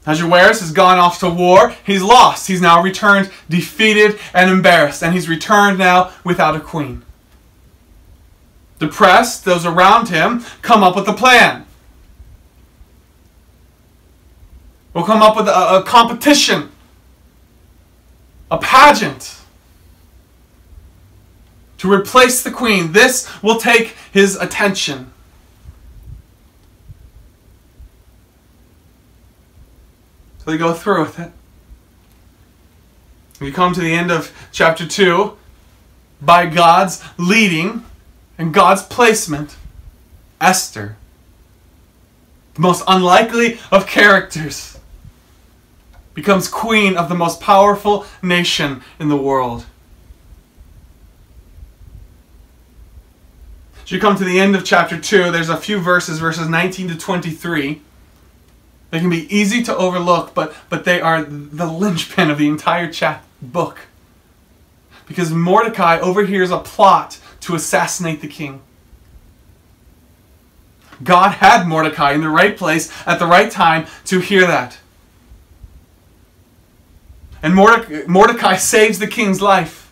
Ahasuerus 0.05 0.61
has 0.61 0.71
gone 0.71 0.97
off 0.97 1.19
to 1.19 1.29
war. 1.29 1.75
He's 1.85 2.01
lost. 2.01 2.47
He's 2.47 2.61
now 2.61 2.81
returned 2.81 3.29
defeated 3.49 4.17
and 4.33 4.49
embarrassed. 4.49 5.03
And 5.03 5.13
he's 5.13 5.27
returned 5.27 5.79
now 5.79 6.13
without 6.23 6.55
a 6.55 6.61
queen. 6.61 7.03
Depressed, 8.79 9.43
those 9.43 9.65
around 9.65 10.07
him 10.07 10.45
come 10.61 10.81
up 10.83 10.95
with 10.95 11.09
a 11.09 11.13
plan. 11.13 11.65
We'll 14.93 15.03
come 15.05 15.21
up 15.21 15.35
with 15.35 15.47
a, 15.47 15.77
a 15.77 15.83
competition, 15.83 16.71
a 18.49 18.57
pageant 18.57 19.39
to 21.77 21.91
replace 21.91 22.43
the 22.43 22.51
queen. 22.51 22.91
This 22.91 23.27
will 23.41 23.59
take 23.59 23.95
his 24.11 24.35
attention. 24.35 25.11
So 30.39 30.51
they 30.51 30.57
go 30.57 30.73
through 30.73 31.01
with 31.01 31.19
it. 31.19 31.31
We 33.39 33.51
come 33.51 33.73
to 33.73 33.79
the 33.79 33.93
end 33.93 34.11
of 34.11 34.31
chapter 34.51 34.85
2 34.85 35.37
by 36.21 36.45
God's 36.45 37.03
leading 37.17 37.85
and 38.37 38.53
God's 38.53 38.83
placement. 38.83 39.55
Esther, 40.41 40.95
the 42.53 42.61
most 42.61 42.83
unlikely 42.87 43.59
of 43.71 43.85
characters, 43.85 44.78
becomes 46.19 46.49
queen 46.49 46.97
of 46.97 47.07
the 47.07 47.15
most 47.15 47.39
powerful 47.39 48.05
nation 48.21 48.81
in 48.99 49.07
the 49.07 49.15
world. 49.15 49.65
As 53.85 53.91
you 53.93 54.01
come 54.01 54.17
to 54.17 54.25
the 54.25 54.37
end 54.37 54.53
of 54.53 54.65
chapter 54.65 54.99
2, 54.99 55.31
there's 55.31 55.47
a 55.47 55.55
few 55.55 55.79
verses, 55.79 56.19
verses 56.19 56.49
19 56.49 56.89
to 56.89 56.97
23. 56.97 57.81
They 58.91 58.99
can 58.99 59.09
be 59.09 59.33
easy 59.33 59.63
to 59.63 59.77
overlook, 59.77 60.33
but, 60.33 60.53
but 60.67 60.83
they 60.83 60.99
are 60.99 61.23
the 61.23 61.65
linchpin 61.65 62.29
of 62.29 62.37
the 62.37 62.49
entire 62.49 62.91
chap 62.91 63.25
book. 63.41 63.79
Because 65.07 65.31
Mordecai 65.31 65.99
overhears 65.99 66.51
a 66.51 66.59
plot 66.59 67.17
to 67.41 67.55
assassinate 67.55 68.19
the 68.19 68.27
king. 68.27 68.61
God 71.01 71.35
had 71.35 71.65
Mordecai 71.65 72.11
in 72.11 72.19
the 72.19 72.27
right 72.27 72.57
place 72.57 72.91
at 73.07 73.19
the 73.19 73.25
right 73.25 73.49
time 73.49 73.87
to 74.05 74.19
hear 74.19 74.45
that. 74.45 74.77
And 77.41 77.55
Mordecai 77.55 78.57
saves 78.57 78.99
the 78.99 79.07
king's 79.07 79.41
life 79.41 79.89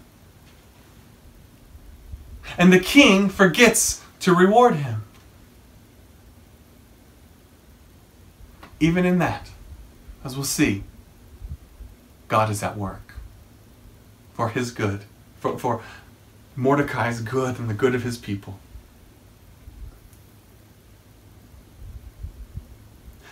and 2.58 2.74
the 2.74 2.80
king 2.80 3.30
forgets 3.30 4.04
to 4.22 4.34
reward 4.34 4.76
him. 4.76 5.04
Even 8.80 9.06
in 9.06 9.20
that, 9.20 9.50
as 10.24 10.36
we'll 10.36 10.44
see, 10.44 10.84
God 12.28 12.50
is 12.50 12.62
at 12.62 12.78
work 12.78 13.14
for 14.34 14.50
his 14.50 14.72
good, 14.72 15.04
for, 15.40 15.58
for 15.58 15.82
Mordecai's 16.56 17.22
good 17.22 17.58
and 17.60 17.70
the 17.70 17.74
good 17.74 17.96
of 17.96 18.04
his 18.04 18.18
people. 18.18 18.60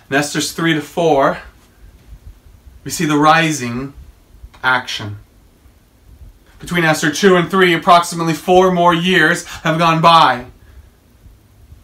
In 0.09 0.15
Esther's 0.15 0.51
3 0.51 0.75
to 0.75 0.81
4, 0.81 1.39
we 2.83 2.91
see 2.91 3.05
the 3.05 3.17
rising 3.17 3.93
action. 4.65 5.17
Between 6.59 6.83
Esther 6.83 7.11
2 7.11 7.35
and 7.35 7.49
3, 7.49 7.73
approximately 7.73 8.33
four 8.33 8.71
more 8.71 8.93
years 8.93 9.45
have 9.45 9.77
gone 9.77 10.01
by. 10.01 10.47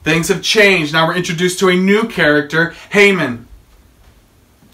Things 0.03 0.29
have 0.29 0.41
changed. 0.41 0.91
Now 0.91 1.07
we're 1.07 1.15
introduced 1.15 1.59
to 1.59 1.69
a 1.69 1.75
new 1.75 2.07
character, 2.07 2.73
Haman. 2.89 3.47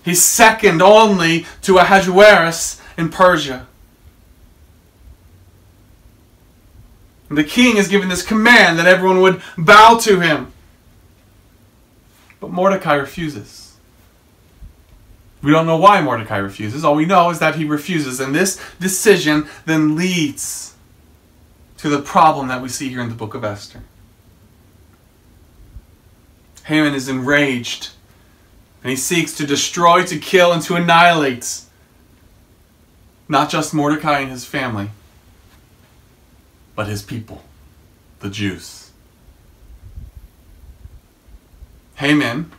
He's 0.04 0.24
second 0.24 0.82
only 0.82 1.46
to 1.64 1.80
Ahasuerus 1.80 2.82
in 2.98 3.10
Persia. 3.10 3.68
The 7.30 7.44
king 7.44 7.76
is 7.76 7.90
given 7.90 8.08
this 8.08 8.26
command 8.26 8.80
that 8.80 8.88
everyone 8.88 9.20
would 9.20 9.42
bow 9.58 10.00
to 10.04 10.22
him. 10.22 10.54
But 12.40 12.52
Mordecai 12.52 12.94
refuses. 12.94 13.67
We 15.48 15.54
don't 15.54 15.66
know 15.66 15.78
why 15.78 16.02
Mordecai 16.02 16.40
refuses. 16.40 16.84
All 16.84 16.96
we 16.96 17.06
know 17.06 17.30
is 17.30 17.40
that 17.40 17.56
he 17.56 17.64
refuses. 17.64 18.20
And 18.20 18.36
this 18.36 18.60
decision 18.82 19.48
then 19.66 19.96
leads 19.96 20.76
to 21.78 21.88
the 21.88 22.02
problem 22.02 22.50
that 22.50 22.62
we 22.62 22.68
see 22.68 22.90
here 22.90 23.00
in 23.00 23.08
the 23.08 23.16
book 23.16 23.34
of 23.34 23.46
Esther. 23.46 23.82
Haman 26.66 26.94
is 26.94 27.08
enraged 27.08 27.92
and 28.84 28.90
he 28.90 28.98
seeks 28.98 29.38
to 29.38 29.48
destroy, 29.48 30.04
to 30.04 30.20
kill, 30.20 30.52
and 30.52 30.62
to 30.64 30.76
annihilate 30.76 31.62
not 33.30 33.50
just 33.50 33.74
Mordecai 33.74 34.20
and 34.20 34.30
his 34.30 34.44
family, 34.44 34.90
but 36.76 36.88
his 36.88 37.02
people, 37.02 37.42
the 38.20 38.30
Jews. 38.30 38.92
Haman 41.96 42.52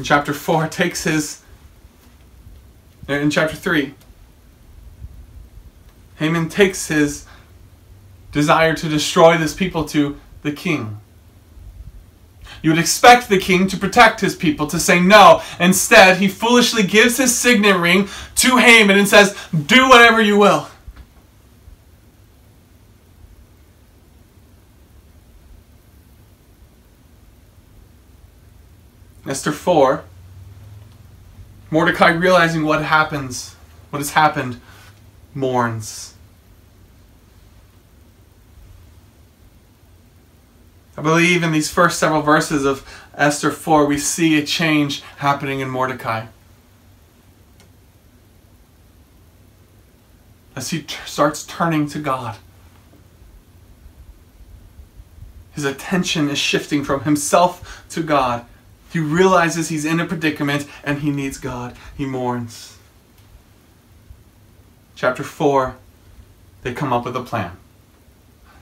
in 0.00 0.04
chapter 0.04 0.32
4 0.32 0.66
takes 0.68 1.04
his. 1.04 1.42
Uh, 3.06 3.12
in 3.14 3.30
chapter 3.30 3.54
3, 3.54 3.92
Haman 6.16 6.48
takes 6.48 6.88
his 6.88 7.26
desire 8.32 8.74
to 8.74 8.88
destroy 8.88 9.36
this 9.36 9.52
people 9.52 9.84
to 9.84 10.18
the 10.40 10.52
king. 10.52 10.98
You 12.62 12.70
would 12.70 12.78
expect 12.78 13.28
the 13.28 13.36
king 13.36 13.66
to 13.68 13.76
protect 13.76 14.22
his 14.22 14.34
people, 14.34 14.66
to 14.68 14.80
say 14.80 15.00
no. 15.00 15.42
Instead, 15.58 16.16
he 16.16 16.28
foolishly 16.28 16.82
gives 16.82 17.18
his 17.18 17.36
signet 17.36 17.76
ring 17.76 18.08
to 18.36 18.56
Haman 18.56 18.98
and 18.98 19.06
says, 19.06 19.36
Do 19.66 19.86
whatever 19.86 20.22
you 20.22 20.38
will. 20.38 20.68
Esther 29.30 29.52
4, 29.52 30.02
Mordecai 31.70 32.10
realizing 32.10 32.64
what 32.64 32.82
happens, 32.82 33.54
what 33.90 34.00
has 34.00 34.10
happened, 34.10 34.60
mourns. 35.34 36.14
I 40.96 41.02
believe 41.02 41.44
in 41.44 41.52
these 41.52 41.70
first 41.70 42.00
several 42.00 42.22
verses 42.22 42.64
of 42.64 42.84
Esther 43.14 43.52
4, 43.52 43.86
we 43.86 43.98
see 43.98 44.36
a 44.36 44.44
change 44.44 45.02
happening 45.18 45.60
in 45.60 45.70
Mordecai. 45.70 46.26
As 50.56 50.70
he 50.70 50.84
starts 51.06 51.46
turning 51.46 51.88
to 51.90 52.00
God, 52.00 52.36
his 55.52 55.62
attention 55.62 56.28
is 56.28 56.38
shifting 56.38 56.82
from 56.82 57.04
himself 57.04 57.84
to 57.90 58.02
God. 58.02 58.44
He 58.92 58.98
realizes 58.98 59.68
he's 59.68 59.84
in 59.84 60.00
a 60.00 60.06
predicament 60.06 60.66
and 60.82 61.00
he 61.00 61.10
needs 61.10 61.38
God. 61.38 61.76
He 61.96 62.06
mourns. 62.06 62.76
Chapter 64.96 65.22
4, 65.22 65.76
they 66.62 66.74
come 66.74 66.92
up 66.92 67.04
with 67.04 67.16
a 67.16 67.22
plan. 67.22 67.56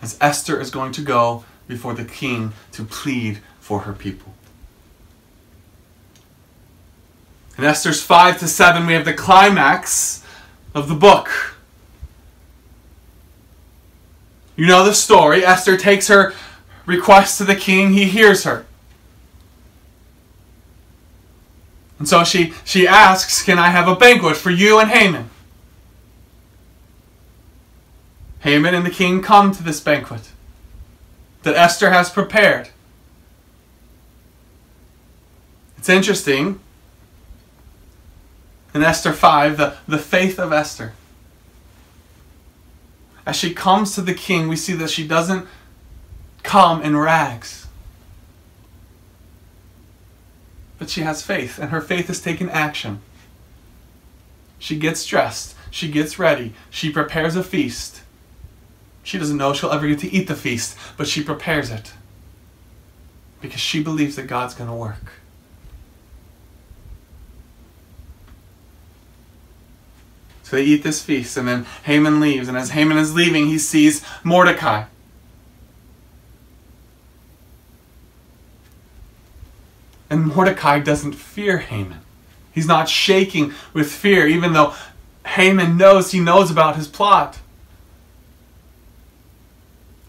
As 0.03 0.17
Esther 0.21 0.61
is 0.61 0.71
going 0.71 0.93
to 0.93 1.03
go 1.03 1.45
before 1.67 1.95
the 1.95 2.05
king 2.05 2.53
to 2.73 2.85
plead 2.85 3.41
for 3.59 3.81
her 3.81 3.93
people. 3.93 4.35
In 7.57 7.65
Esther's 7.65 8.03
5 8.03 8.39
to 8.39 8.47
7, 8.47 8.87
we 8.87 8.93
have 8.93 9.05
the 9.05 9.15
climax 9.15 10.25
of 10.75 10.89
the 10.89 10.95
book. 10.95 11.57
You 14.55 14.67
know 14.67 14.85
the 14.85 14.95
story. 14.95 15.45
Esther 15.45 15.77
takes 15.77 16.07
her 16.07 16.35
request 16.87 17.39
to 17.39 17.45
the 17.45 17.57
king, 17.57 17.95
he 17.95 18.05
hears 18.05 18.45
her. 18.45 18.65
And 21.99 22.09
so 22.09 22.25
she, 22.25 22.53
she 22.65 22.87
asks, 22.87 23.43
Can 23.43 23.59
I 23.59 23.69
have 23.69 23.89
a 23.89 23.97
banquet 23.97 24.37
for 24.37 24.51
you 24.51 24.79
and 24.79 24.91
Haman? 24.91 25.31
Haman 28.41 28.75
and 28.75 28.87
the 28.87 28.91
king 28.91 29.21
come 29.21 29.53
to 29.53 29.63
this 29.63 29.81
banquet 29.81 30.31
that 31.43 31.57
Esther 31.57 31.91
has 31.91 32.11
prepared. 32.11 32.71
It's 35.77 35.89
interesting. 35.89 36.61
In 38.75 38.83
Esther 38.83 39.13
5, 39.13 39.57
the, 39.57 39.77
the 39.87 39.99
faith 39.99 40.39
of 40.39 40.53
Esther. 40.53 40.93
As 43.25 43.37
she 43.37 43.53
comes 43.53 43.95
to 43.95 44.03
the 44.03 44.15
king, 44.15 44.49
we 44.49 44.57
see 44.57 44.73
that 44.75 44.91
she 44.91 45.07
doesn't 45.07 45.47
come 46.43 46.83
in 46.83 46.97
rags. 46.97 47.68
But 50.79 50.91
she 50.91 51.03
has 51.03 51.23
faith, 51.23 51.59
and 51.59 51.71
her 51.71 51.81
faith 51.81 52.07
has 52.07 52.21
taken 52.21 52.49
action. 52.51 53.01
She 54.59 54.79
gets 54.79 55.05
dressed, 55.07 55.55
she 55.71 55.91
gets 55.91 56.19
ready, 56.19 56.55
she 56.71 56.91
prepares 56.91 57.37
a 57.37 57.45
feast. 57.45 58.03
She 59.03 59.19
doesn't 59.19 59.37
know 59.37 59.53
she'll 59.53 59.71
ever 59.71 59.87
get 59.89 60.01
to 60.01 60.13
eat 60.13 60.29
the 60.29 60.35
feast, 60.35 60.77
but 60.97 61.07
she 61.07 61.23
prepares 61.23 61.71
it 61.71 61.93
because 63.41 63.61
she 63.61 63.83
believes 63.83 64.17
that 64.17 64.27
God's 64.27 64.55
going 64.55 64.69
to 64.69 64.77
work. 64.77 65.13
So 70.43 70.57
they 70.57 70.65
eat 70.65 70.83
this 70.83 71.03
feast, 71.03 71.37
and 71.37 71.47
then 71.47 71.67
Haman 71.85 72.21
leaves. 72.21 72.49
And 72.49 72.57
as 72.57 72.71
Haman 72.71 72.97
is 72.97 73.15
leaving, 73.15 73.47
he 73.47 73.59
sees 73.59 74.03
Mordecai. 74.25 74.85
And 80.11 80.27
Mordecai 80.27 80.79
doesn't 80.79 81.13
fear 81.13 81.59
Haman. 81.59 82.01
He's 82.53 82.67
not 82.67 82.89
shaking 82.89 83.53
with 83.73 83.93
fear, 83.93 84.27
even 84.27 84.53
though 84.53 84.75
Haman 85.27 85.77
knows 85.77 86.11
he 86.11 86.21
knows 86.21 86.51
about 86.51 86.77
his 86.77 86.89
plot. 86.89 87.39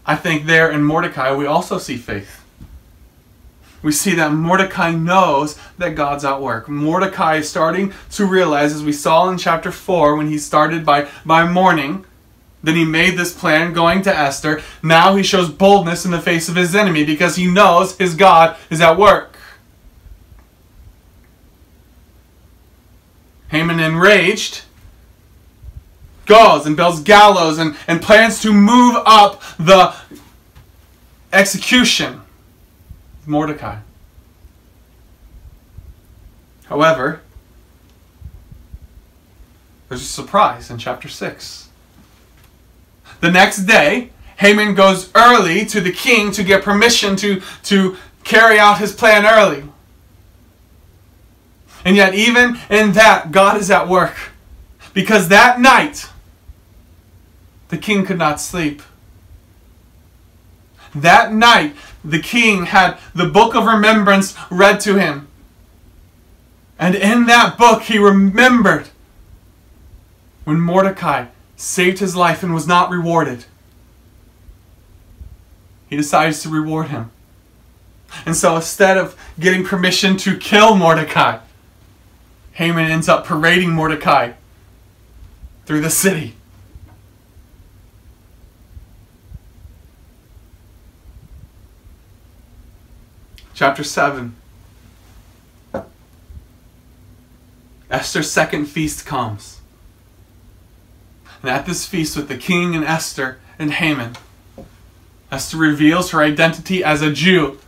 I 0.06 0.16
think 0.16 0.46
there 0.46 0.70
in 0.70 0.82
Mordecai 0.82 1.32
we 1.32 1.46
also 1.46 1.78
see 1.78 1.96
faith. 1.96 2.40
We 3.82 3.92
see 3.92 4.14
that 4.14 4.32
Mordecai 4.32 4.92
knows 4.92 5.58
that 5.78 5.94
God's 5.94 6.24
at 6.24 6.42
work. 6.42 6.68
Mordecai 6.68 7.36
is 7.36 7.48
starting 7.48 7.94
to 8.10 8.26
realize, 8.26 8.74
as 8.74 8.82
we 8.82 8.92
saw 8.92 9.30
in 9.30 9.38
chapter 9.38 9.72
4, 9.72 10.16
when 10.16 10.26
he 10.26 10.36
started 10.36 10.84
by, 10.84 11.08
by 11.24 11.46
mourning, 11.46 12.04
then 12.62 12.76
he 12.76 12.84
made 12.84 13.16
this 13.16 13.32
plan 13.32 13.72
going 13.72 14.02
to 14.02 14.14
Esther. 14.14 14.60
Now 14.82 15.16
he 15.16 15.22
shows 15.22 15.48
boldness 15.48 16.04
in 16.04 16.10
the 16.10 16.20
face 16.20 16.48
of 16.48 16.56
his 16.56 16.74
enemy 16.74 17.04
because 17.04 17.36
he 17.36 17.50
knows 17.50 17.96
his 17.96 18.14
God 18.14 18.56
is 18.68 18.82
at 18.82 18.98
work. 18.98 19.29
Haman 23.50 23.80
enraged 23.80 24.62
goes 26.26 26.64
and 26.64 26.76
builds 26.76 27.00
gallows 27.00 27.58
and, 27.58 27.76
and 27.88 28.00
plans 28.00 28.40
to 28.40 28.52
move 28.52 28.96
up 29.04 29.42
the 29.58 29.92
execution 31.32 32.20
of 33.20 33.28
Mordecai. 33.28 33.78
However, 36.66 37.20
there's 39.88 40.02
a 40.02 40.04
surprise 40.04 40.70
in 40.70 40.78
chapter 40.78 41.08
6. 41.08 41.68
The 43.20 43.30
next 43.30 43.64
day, 43.64 44.10
Haman 44.36 44.74
goes 44.74 45.10
early 45.16 45.66
to 45.66 45.80
the 45.80 45.90
king 45.90 46.30
to 46.32 46.44
get 46.44 46.62
permission 46.62 47.16
to, 47.16 47.42
to 47.64 47.96
carry 48.22 48.56
out 48.56 48.78
his 48.78 48.94
plan 48.94 49.26
early. 49.26 49.64
And 51.84 51.96
yet, 51.96 52.14
even 52.14 52.58
in 52.68 52.92
that, 52.92 53.32
God 53.32 53.56
is 53.56 53.70
at 53.70 53.88
work. 53.88 54.14
Because 54.92 55.28
that 55.28 55.60
night, 55.60 56.10
the 57.68 57.78
king 57.78 58.04
could 58.04 58.18
not 58.18 58.40
sleep. 58.40 58.82
That 60.94 61.32
night, 61.32 61.74
the 62.04 62.18
king 62.18 62.66
had 62.66 62.98
the 63.14 63.26
book 63.26 63.54
of 63.54 63.64
remembrance 63.64 64.36
read 64.50 64.80
to 64.80 64.98
him. 64.98 65.28
And 66.78 66.94
in 66.94 67.26
that 67.26 67.56
book, 67.56 67.82
he 67.82 67.98
remembered 67.98 68.88
when 70.44 70.60
Mordecai 70.60 71.26
saved 71.56 71.98
his 71.98 72.16
life 72.16 72.42
and 72.42 72.54
was 72.54 72.66
not 72.66 72.90
rewarded. 72.90 73.44
He 75.88 75.96
decides 75.96 76.42
to 76.42 76.48
reward 76.48 76.88
him. 76.88 77.10
And 78.26 78.34
so 78.34 78.56
instead 78.56 78.96
of 78.96 79.16
getting 79.38 79.64
permission 79.64 80.16
to 80.18 80.36
kill 80.36 80.74
Mordecai, 80.74 81.38
Haman 82.60 82.90
ends 82.90 83.08
up 83.08 83.24
parading 83.24 83.70
Mordecai 83.70 84.32
through 85.64 85.80
the 85.80 85.88
city. 85.88 86.34
Chapter 93.54 93.82
7. 93.82 94.36
Esther's 97.90 98.30
second 98.30 98.66
feast 98.66 99.06
comes. 99.06 99.62
And 101.40 101.50
at 101.50 101.64
this 101.64 101.86
feast 101.86 102.14
with 102.14 102.28
the 102.28 102.36
king 102.36 102.74
and 102.74 102.84
Esther 102.84 103.38
and 103.58 103.72
Haman, 103.72 104.16
Esther 105.32 105.56
reveals 105.56 106.10
her 106.10 106.20
identity 106.20 106.84
as 106.84 107.00
a 107.00 107.10
Jew 107.10 107.58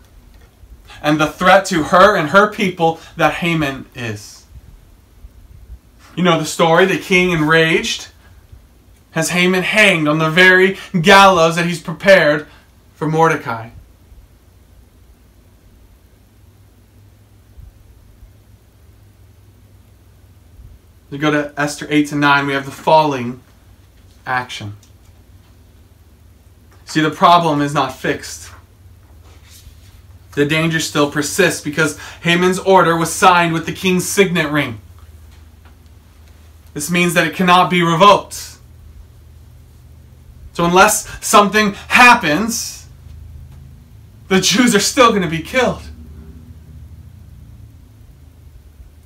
and 1.00 1.18
the 1.18 1.28
threat 1.28 1.64
to 1.68 1.84
her 1.84 2.14
and 2.14 2.28
her 2.28 2.52
people 2.52 3.00
that 3.16 3.36
Haman 3.36 3.86
is. 3.94 4.41
You 6.14 6.22
know 6.22 6.38
the 6.38 6.44
story, 6.44 6.84
the 6.86 6.98
king 6.98 7.30
enraged 7.30 8.08
has 9.12 9.30
Haman 9.30 9.62
hanged 9.62 10.08
on 10.08 10.18
the 10.18 10.30
very 10.30 10.78
gallows 11.00 11.56
that 11.56 11.66
he's 11.66 11.80
prepared 11.80 12.46
for 12.94 13.06
Mordecai. 13.06 13.70
We 21.10 21.18
go 21.18 21.30
to 21.30 21.52
Esther 21.58 21.86
8 21.90 22.08
to 22.08 22.14
9, 22.16 22.46
we 22.46 22.54
have 22.54 22.64
the 22.64 22.70
falling 22.70 23.42
action. 24.24 24.76
See, 26.86 27.02
the 27.02 27.10
problem 27.10 27.60
is 27.60 27.74
not 27.74 27.94
fixed. 27.94 28.50
The 30.34 30.46
danger 30.46 30.80
still 30.80 31.10
persists 31.10 31.62
because 31.62 31.98
Haman's 32.22 32.58
order 32.58 32.96
was 32.96 33.12
signed 33.12 33.52
with 33.52 33.66
the 33.66 33.72
king's 33.72 34.08
signet 34.08 34.50
ring. 34.50 34.80
This 36.74 36.90
means 36.90 37.14
that 37.14 37.26
it 37.26 37.34
cannot 37.34 37.70
be 37.70 37.82
revoked. 37.82 38.58
So, 40.54 40.64
unless 40.64 41.08
something 41.24 41.74
happens, 41.88 42.86
the 44.28 44.40
Jews 44.40 44.74
are 44.74 44.80
still 44.80 45.10
going 45.10 45.22
to 45.22 45.28
be 45.28 45.42
killed. 45.42 45.82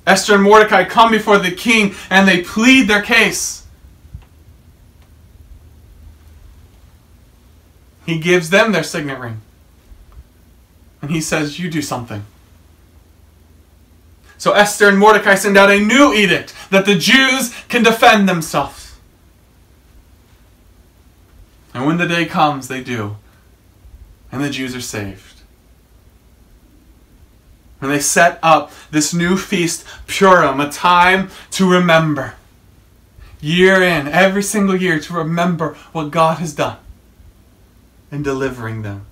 Esther 0.05 0.35
and 0.35 0.43
Mordecai 0.43 0.85
come 0.85 1.11
before 1.11 1.37
the 1.37 1.51
king 1.51 1.93
and 2.09 2.27
they 2.27 2.41
plead 2.41 2.87
their 2.87 3.01
case. 3.01 3.65
He 8.05 8.17
gives 8.17 8.49
them 8.49 8.71
their 8.71 8.83
signet 8.83 9.19
ring. 9.19 9.41
And 11.01 11.11
he 11.11 11.19
says, 11.19 11.59
You 11.59 11.69
do 11.69 11.81
something. 11.81 12.25
So 14.37 14.53
Esther 14.53 14.87
and 14.87 14.99
Mordecai 14.99 15.35
send 15.35 15.57
out 15.57 15.71
a 15.71 15.79
new 15.79 16.13
edict 16.13 16.53
that 16.69 16.85
the 16.85 16.95
Jews 16.95 17.53
can 17.69 17.83
defend 17.83 18.29
themselves. 18.29 18.97
And 21.73 21.85
when 21.85 21.97
the 21.97 22.07
day 22.07 22.25
comes, 22.25 22.67
they 22.67 22.81
do. 22.83 23.17
And 24.31 24.43
the 24.43 24.49
Jews 24.49 24.75
are 24.75 24.81
saved. 24.81 25.41
And 27.81 27.91
they 27.91 27.99
set 27.99 28.39
up 28.41 28.71
this 28.91 29.13
new 29.13 29.37
feast, 29.37 29.85
Purim, 30.07 30.59
a 30.59 30.69
time 30.71 31.29
to 31.51 31.69
remember. 31.69 32.35
Year 33.39 33.83
in, 33.83 34.07
every 34.07 34.41
single 34.41 34.75
year, 34.75 34.99
to 34.99 35.13
remember 35.13 35.75
what 35.91 36.09
God 36.09 36.39
has 36.39 36.53
done 36.53 36.77
in 38.11 38.23
delivering 38.23 38.81
them. 38.81 39.06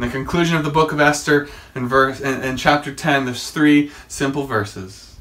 In 0.00 0.06
the 0.06 0.12
conclusion 0.12 0.56
of 0.56 0.64
the 0.64 0.70
book 0.70 0.92
of 0.92 1.00
Esther, 1.00 1.46
in, 1.74 1.86
verse, 1.86 2.22
in, 2.22 2.42
in 2.42 2.56
chapter 2.56 2.90
10, 2.90 3.26
there's 3.26 3.50
three 3.50 3.92
simple 4.08 4.46
verses. 4.46 5.18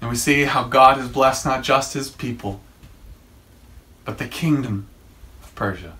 And 0.00 0.08
we 0.08 0.16
see 0.16 0.44
how 0.44 0.64
God 0.64 0.96
has 0.96 1.10
blessed 1.10 1.44
not 1.44 1.62
just 1.62 1.92
his 1.92 2.08
people, 2.08 2.62
but 4.06 4.16
the 4.16 4.26
kingdom 4.26 4.86
of 5.42 5.54
Persia. 5.54 5.92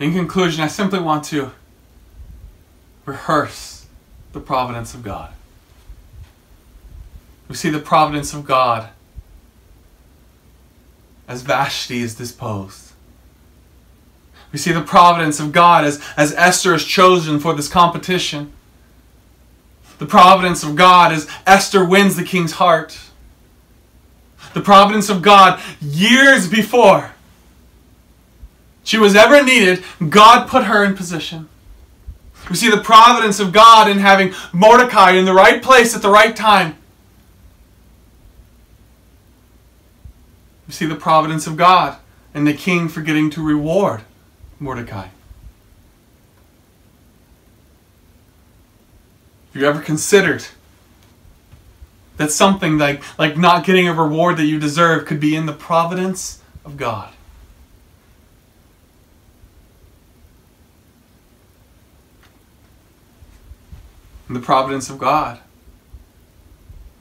In 0.00 0.12
conclusion, 0.12 0.64
I 0.64 0.66
simply 0.66 0.98
want 0.98 1.22
to 1.26 1.52
rehearse 3.06 3.86
the 4.32 4.40
providence 4.40 4.94
of 4.94 5.04
God. 5.04 5.32
We 7.46 7.54
see 7.54 7.70
the 7.70 7.78
providence 7.78 8.34
of 8.34 8.44
God 8.44 8.88
as 11.28 11.42
Vashti 11.42 12.00
is 12.00 12.16
disposed. 12.16 12.89
We 14.52 14.58
see 14.58 14.72
the 14.72 14.82
providence 14.82 15.38
of 15.38 15.52
God 15.52 15.84
as, 15.84 16.02
as 16.16 16.32
Esther 16.34 16.74
is 16.74 16.84
chosen 16.84 17.38
for 17.38 17.54
this 17.54 17.68
competition. 17.68 18.52
The 19.98 20.06
providence 20.06 20.62
of 20.62 20.76
God 20.76 21.12
as 21.12 21.28
Esther 21.46 21.84
wins 21.84 22.16
the 22.16 22.24
king's 22.24 22.52
heart. 22.52 22.98
The 24.54 24.60
providence 24.60 25.08
of 25.08 25.22
God 25.22 25.60
years 25.80 26.48
before 26.48 27.12
she 28.82 28.98
was 28.98 29.14
ever 29.14 29.42
needed, 29.42 29.84
God 30.08 30.48
put 30.48 30.64
her 30.64 30.84
in 30.84 30.96
position. 30.96 31.48
We 32.48 32.56
see 32.56 32.70
the 32.70 32.78
providence 32.78 33.38
of 33.38 33.52
God 33.52 33.88
in 33.88 33.98
having 33.98 34.34
Mordecai 34.52 35.12
in 35.12 35.26
the 35.26 35.34
right 35.34 35.62
place 35.62 35.94
at 35.94 36.02
the 36.02 36.08
right 36.08 36.34
time. 36.34 36.76
We 40.66 40.72
see 40.72 40.86
the 40.86 40.96
providence 40.96 41.46
of 41.46 41.56
God 41.56 41.98
and 42.34 42.46
the 42.46 42.54
king 42.54 42.88
forgetting 42.88 43.30
to 43.30 43.42
reward 43.46 44.02
Mordecai. 44.60 45.08
Have 49.46 49.54
you 49.54 49.66
ever 49.66 49.80
considered 49.80 50.44
that 52.18 52.30
something 52.30 52.76
like, 52.76 53.02
like 53.18 53.38
not 53.38 53.64
getting 53.64 53.88
a 53.88 53.94
reward 53.94 54.36
that 54.36 54.44
you 54.44 54.60
deserve 54.60 55.06
could 55.06 55.18
be 55.18 55.34
in 55.34 55.46
the 55.46 55.54
providence 55.54 56.42
of 56.64 56.76
God? 56.76 57.14
In 64.28 64.34
the 64.34 64.40
providence 64.40 64.90
of 64.90 64.98
God, 64.98 65.40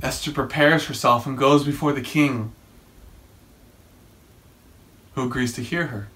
Esther 0.02 0.32
prepares 0.32 0.88
herself 0.88 1.28
and 1.28 1.38
goes 1.38 1.66
before 1.66 1.92
the 1.92 2.02
king, 2.02 2.54
who 5.14 5.26
agrees 5.26 5.54
to 5.54 5.62
hear 5.62 5.88
her 5.88 6.08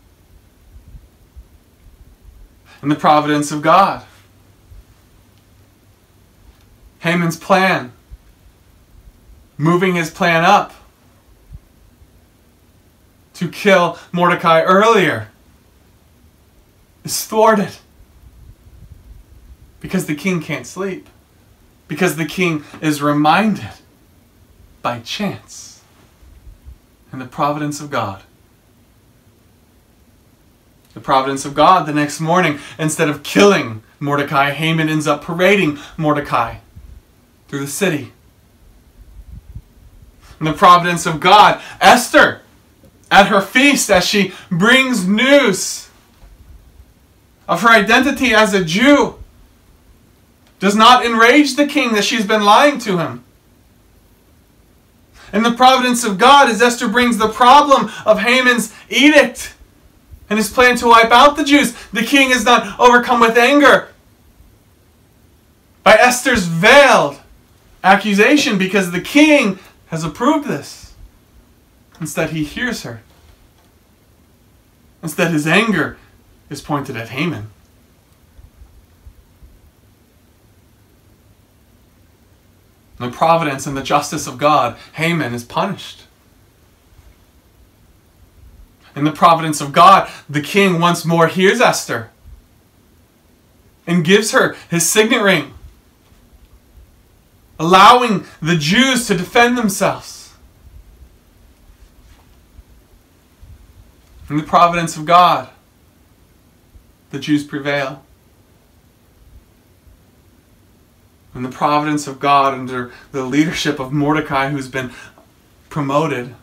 and 2.84 2.92
the 2.92 2.96
providence 2.96 3.50
of 3.50 3.62
God. 3.62 4.06
Haman's 7.00 7.38
plan, 7.38 7.94
moving 9.58 9.96
his 9.96 10.12
plan 10.12 10.44
up 10.44 10.74
to 13.36 13.48
kill 13.48 13.98
Mordecai 14.12 14.62
earlier, 14.62 15.30
is 17.06 17.26
thwarted 17.26 17.78
because 19.80 20.06
the 20.06 20.16
king 20.16 20.42
can't 20.42 20.68
sleep, 20.68 21.08
because 21.88 22.18
the 22.18 22.26
king 22.26 22.66
is 22.82 23.02
reminded 23.02 23.72
by 24.82 25.00
chance 25.00 25.82
and 27.14 27.22
the 27.22 27.26
providence 27.26 27.80
of 27.80 27.90
God 27.90 28.24
the 30.94 31.00
providence 31.00 31.46
of 31.46 31.56
God 31.56 31.86
the 31.86 31.94
next 31.94 32.20
morning, 32.20 32.60
instead 32.78 33.10
of 33.10 33.24
killing 33.24 33.84
Mordecai, 34.00 34.52
Haman 34.52 34.90
ends 34.90 35.08
up 35.08 35.24
parading 35.24 35.80
Mordecai 35.98 36.58
through 37.48 37.62
the 37.62 37.68
city. 37.68 38.12
And 40.40 40.48
the 40.48 40.54
providence 40.54 41.06
of 41.06 41.20
God, 41.20 41.62
Esther, 41.80 42.42
at 43.10 43.28
her 43.28 43.42
feast, 43.42 43.90
as 43.90 44.06
she 44.06 44.34
brings 44.50 45.08
news 45.08 45.90
of 47.48 47.62
her 47.62 47.70
identity 47.70 48.34
as 48.34 48.54
a 48.54 48.64
Jew, 48.64 49.20
does 50.60 50.76
not 50.76 51.06
enrage 51.06 51.56
the 51.56 51.68
king 51.68 51.94
that 51.94 52.04
she's 52.04 52.26
been 52.26 52.44
lying 52.44 52.80
to 52.80 52.98
him. 52.98 53.24
And 55.32 55.44
the 55.44 55.52
providence 55.52 56.04
of 56.04 56.18
God, 56.18 56.50
as 56.50 56.62
Esther 56.62 56.88
brings 56.88 57.18
the 57.18 57.28
problem 57.28 57.90
of 58.06 58.20
Haman's 58.20 58.74
edict 58.90 59.53
and 60.34 60.40
his 60.40 60.50
plan 60.50 60.76
to 60.76 60.88
wipe 60.88 61.12
out 61.12 61.36
the 61.36 61.44
Jews. 61.44 61.76
The 61.92 62.02
king 62.02 62.32
is 62.32 62.44
not 62.44 62.80
overcome 62.80 63.20
with 63.20 63.38
anger 63.38 63.90
by 65.84 65.94
Esther's 65.94 66.48
veiled 66.48 67.20
accusation 67.84 68.58
because 68.58 68.92
the 68.92 69.00
king 69.00 69.60
has 69.90 70.04
approved 70.04 70.48
this. 70.48 70.96
Instead, 72.02 72.32
he 72.32 72.44
hears 72.46 72.82
her. 72.82 73.04
Instead, 75.04 75.30
his 75.30 75.46
anger 75.46 75.98
is 76.50 76.62
pointed 76.62 76.98
at 76.98 77.10
Haman. 77.10 77.52
The 82.98 83.12
providence 83.12 83.68
and 83.68 83.78
the 83.78 83.84
justice 83.84 84.26
of 84.26 84.40
God, 84.40 84.78
Haman 84.94 85.36
is 85.36 85.44
punished 85.44 86.03
in 88.96 89.04
the 89.04 89.12
providence 89.12 89.62
of 89.62 89.72
God, 89.72 90.10
the 90.30 90.42
king 90.42 90.80
once 90.80 91.06
more 91.06 91.28
hears 91.28 91.60
Esther 91.60 92.10
and 93.86 94.06
gives 94.06 94.32
her 94.32 94.56
his 94.70 94.90
signet 94.90 95.22
ring, 95.22 95.54
allowing 97.60 98.26
the 98.42 98.56
Jews 98.56 99.08
to 99.08 99.18
defend 99.18 99.58
themselves. 99.58 100.34
In 104.30 104.38
the 104.38 104.44
providence 104.44 104.96
of 104.96 105.06
God, 105.06 105.50
the 107.12 107.20
Jews 107.20 107.44
prevail. 107.44 108.04
In 111.36 111.44
the 111.44 111.50
providence 111.50 112.08
of 112.08 112.20
God, 112.20 112.54
under 112.54 112.92
the 113.12 113.24
leadership 113.24 113.80
of 113.80 113.92
Mordecai, 113.92 114.50
who's 114.50 114.68
been 114.68 114.92
promoted, 115.70 116.36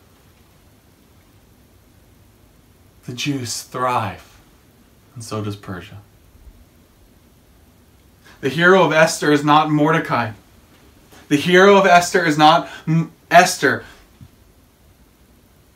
the 3.11 3.17
Jews 3.17 3.63
thrive, 3.65 4.41
and 5.17 5.25
so 5.25 5.43
does 5.43 5.57
Persia. 5.57 5.99
The 8.41 8.49
hero 8.49 8.85
of 8.85 8.93
Esther 8.93 9.33
is 9.33 9.45
not 9.45 9.69
Mordecai. 9.69 10.31
The 11.29 11.37
hero 11.37 11.77
of 11.77 11.87
Esther 11.87 12.25
is 12.25 12.39
not 12.39 12.71
M- 12.87 13.11
Esther. 13.29 13.85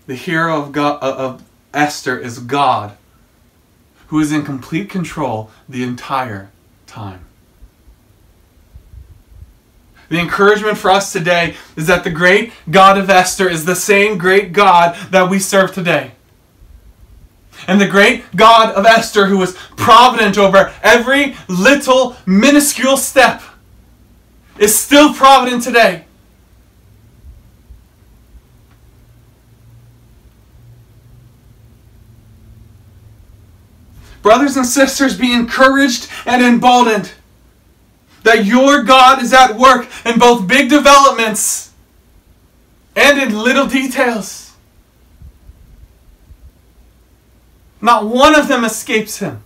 The 0.06 0.14
hero 0.14 0.62
of, 0.62 0.70
God, 0.70 1.02
uh, 1.02 1.16
of 1.16 1.42
Esther 1.74 2.16
is 2.16 2.38
God, 2.38 2.96
who 4.06 4.20
is 4.20 4.30
in 4.30 4.44
complete 4.44 4.88
control 4.88 5.50
the 5.68 5.82
entire 5.82 6.50
time. 6.86 7.24
The 10.08 10.20
encouragement 10.20 10.78
for 10.78 10.92
us 10.92 11.12
today 11.12 11.56
is 11.74 11.88
that 11.88 12.04
the 12.04 12.10
great 12.10 12.52
God 12.70 12.96
of 12.96 13.10
Esther 13.10 13.48
is 13.48 13.64
the 13.64 13.74
same 13.74 14.18
great 14.18 14.52
God 14.52 14.96
that 15.10 15.28
we 15.28 15.40
serve 15.40 15.74
today. 15.74 16.13
And 17.66 17.80
the 17.80 17.88
great 17.88 18.24
God 18.36 18.74
of 18.74 18.86
Esther, 18.86 19.26
who 19.26 19.38
was 19.38 19.56
provident 19.76 20.38
over 20.38 20.72
every 20.82 21.36
little 21.48 22.16
minuscule 22.26 22.96
step, 22.96 23.42
is 24.58 24.78
still 24.78 25.14
provident 25.14 25.62
today. 25.62 26.04
Brothers 34.22 34.56
and 34.56 34.64
sisters, 34.64 35.18
be 35.18 35.32
encouraged 35.32 36.08
and 36.24 36.42
emboldened. 36.42 37.12
that 38.24 38.46
your 38.46 38.82
God 38.82 39.22
is 39.22 39.32
at 39.32 39.56
work 39.56 39.86
in 40.04 40.18
both 40.18 40.48
big 40.48 40.70
developments 40.70 41.72
and 42.96 43.20
in 43.20 43.38
little 43.38 43.66
details. 43.66 44.43
Not 47.84 48.06
one 48.06 48.34
of 48.34 48.48
them 48.48 48.64
escapes 48.64 49.18
him. 49.18 49.42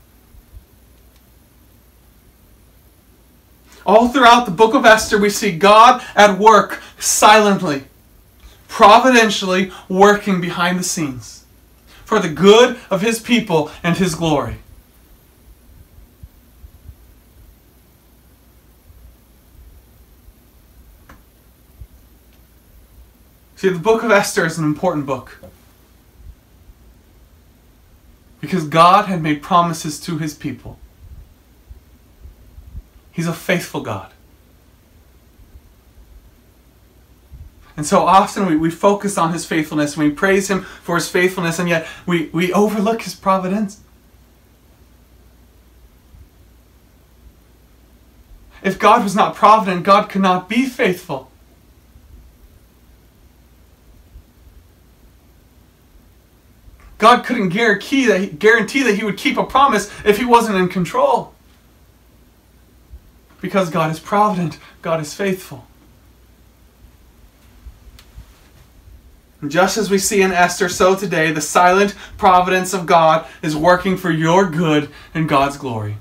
All 3.85 4.11
throughout 4.11 4.44
the 4.44 4.53
book 4.53 4.74
of 4.74 4.87
Esther, 4.87 5.18
we 5.18 5.29
see 5.29 5.51
God 5.51 6.05
at 6.14 6.38
work 6.38 6.81
silently, 7.01 7.87
providentially 8.68 9.72
working 9.88 10.40
behind 10.40 10.79
the 10.79 10.85
scenes 10.85 11.46
for 12.05 12.20
the 12.20 12.29
good 12.29 12.79
of 12.90 13.03
his 13.03 13.18
people 13.18 13.72
and 13.83 13.96
his 13.96 14.14
glory. 14.14 14.59
See, 23.57 23.70
the 23.70 23.81
book 23.81 24.05
of 24.05 24.12
Esther 24.12 24.46
is 24.46 24.59
an 24.59 24.64
important 24.64 25.07
book. 25.07 25.40
Because 28.48 28.64
God 28.64 29.04
had 29.04 29.20
made 29.20 29.42
promises 29.42 30.00
to 30.00 30.16
his 30.16 30.32
people. 30.32 30.78
He's 33.12 33.26
a 33.26 33.34
faithful 33.34 33.82
God. 33.82 34.11
And 37.76 37.84
so 37.84 38.06
often 38.06 38.46
we, 38.46 38.56
we 38.56 38.70
focus 38.70 39.18
on 39.18 39.34
his 39.34 39.44
faithfulness 39.44 39.98
and 39.98 40.04
we 40.06 40.12
praise 40.12 40.48
him 40.48 40.62
for 40.62 40.94
his 40.94 41.11
faithfulness, 41.11 41.58
and 41.58 41.68
yet 41.68 41.87
we, 42.06 42.30
we 42.32 42.50
overlook 42.54 43.02
his 43.02 43.14
providence. 43.14 43.82
If 48.62 48.78
God 48.78 49.04
was 49.04 49.14
not 49.14 49.34
provident, 49.34 49.84
God 49.84 50.08
could 50.08 50.22
not 50.22 50.48
be 50.48 50.64
faithful. 50.64 51.30
God 56.98 57.24
couldn't 57.24 57.50
guarantee 57.50 58.06
that, 58.06 58.20
he, 58.20 58.26
guarantee 58.26 58.82
that 58.82 58.96
he 58.96 59.04
would 59.04 59.16
keep 59.16 59.37
a 59.38 59.44
promise 59.44 59.90
if 60.04 60.18
he 60.18 60.24
wasn't 60.24 60.58
in 60.58 60.68
control. 60.68 61.32
Because 63.40 63.70
God 63.70 63.90
is 63.92 64.00
provident, 64.00 64.58
God 64.82 65.00
is 65.00 65.14
faithful. 65.14 65.64
Just 69.46 69.78
as 69.78 69.88
we 69.88 69.98
see 69.98 70.20
in 70.20 70.32
Esther, 70.32 70.68
so 70.68 70.96
today 70.96 71.30
the 71.30 71.40
silent 71.40 71.94
providence 72.16 72.74
of 72.74 72.87
God 72.87 73.24
is 73.40 73.54
working 73.54 73.96
for 73.96 74.11
your 74.11 74.50
good 74.50 74.90
and 75.14 75.28
God's 75.28 75.56
glory. 75.56 75.98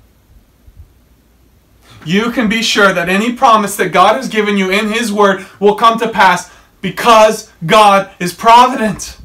You 2.03 2.31
can 2.31 2.49
be 2.49 2.63
sure 2.63 2.91
that 2.93 3.09
any 3.09 3.33
promise 3.33 3.75
that 3.75 3.89
God 3.89 4.15
has 4.15 4.27
given 4.27 4.57
you 4.57 4.71
in 4.71 4.91
His 4.91 5.13
Word 5.13 5.45
will 5.59 5.75
come 5.75 5.99
to 5.99 6.09
pass 6.09 6.51
because 6.81 7.51
God 7.63 8.09
is 8.19 8.33
provident 8.33 9.16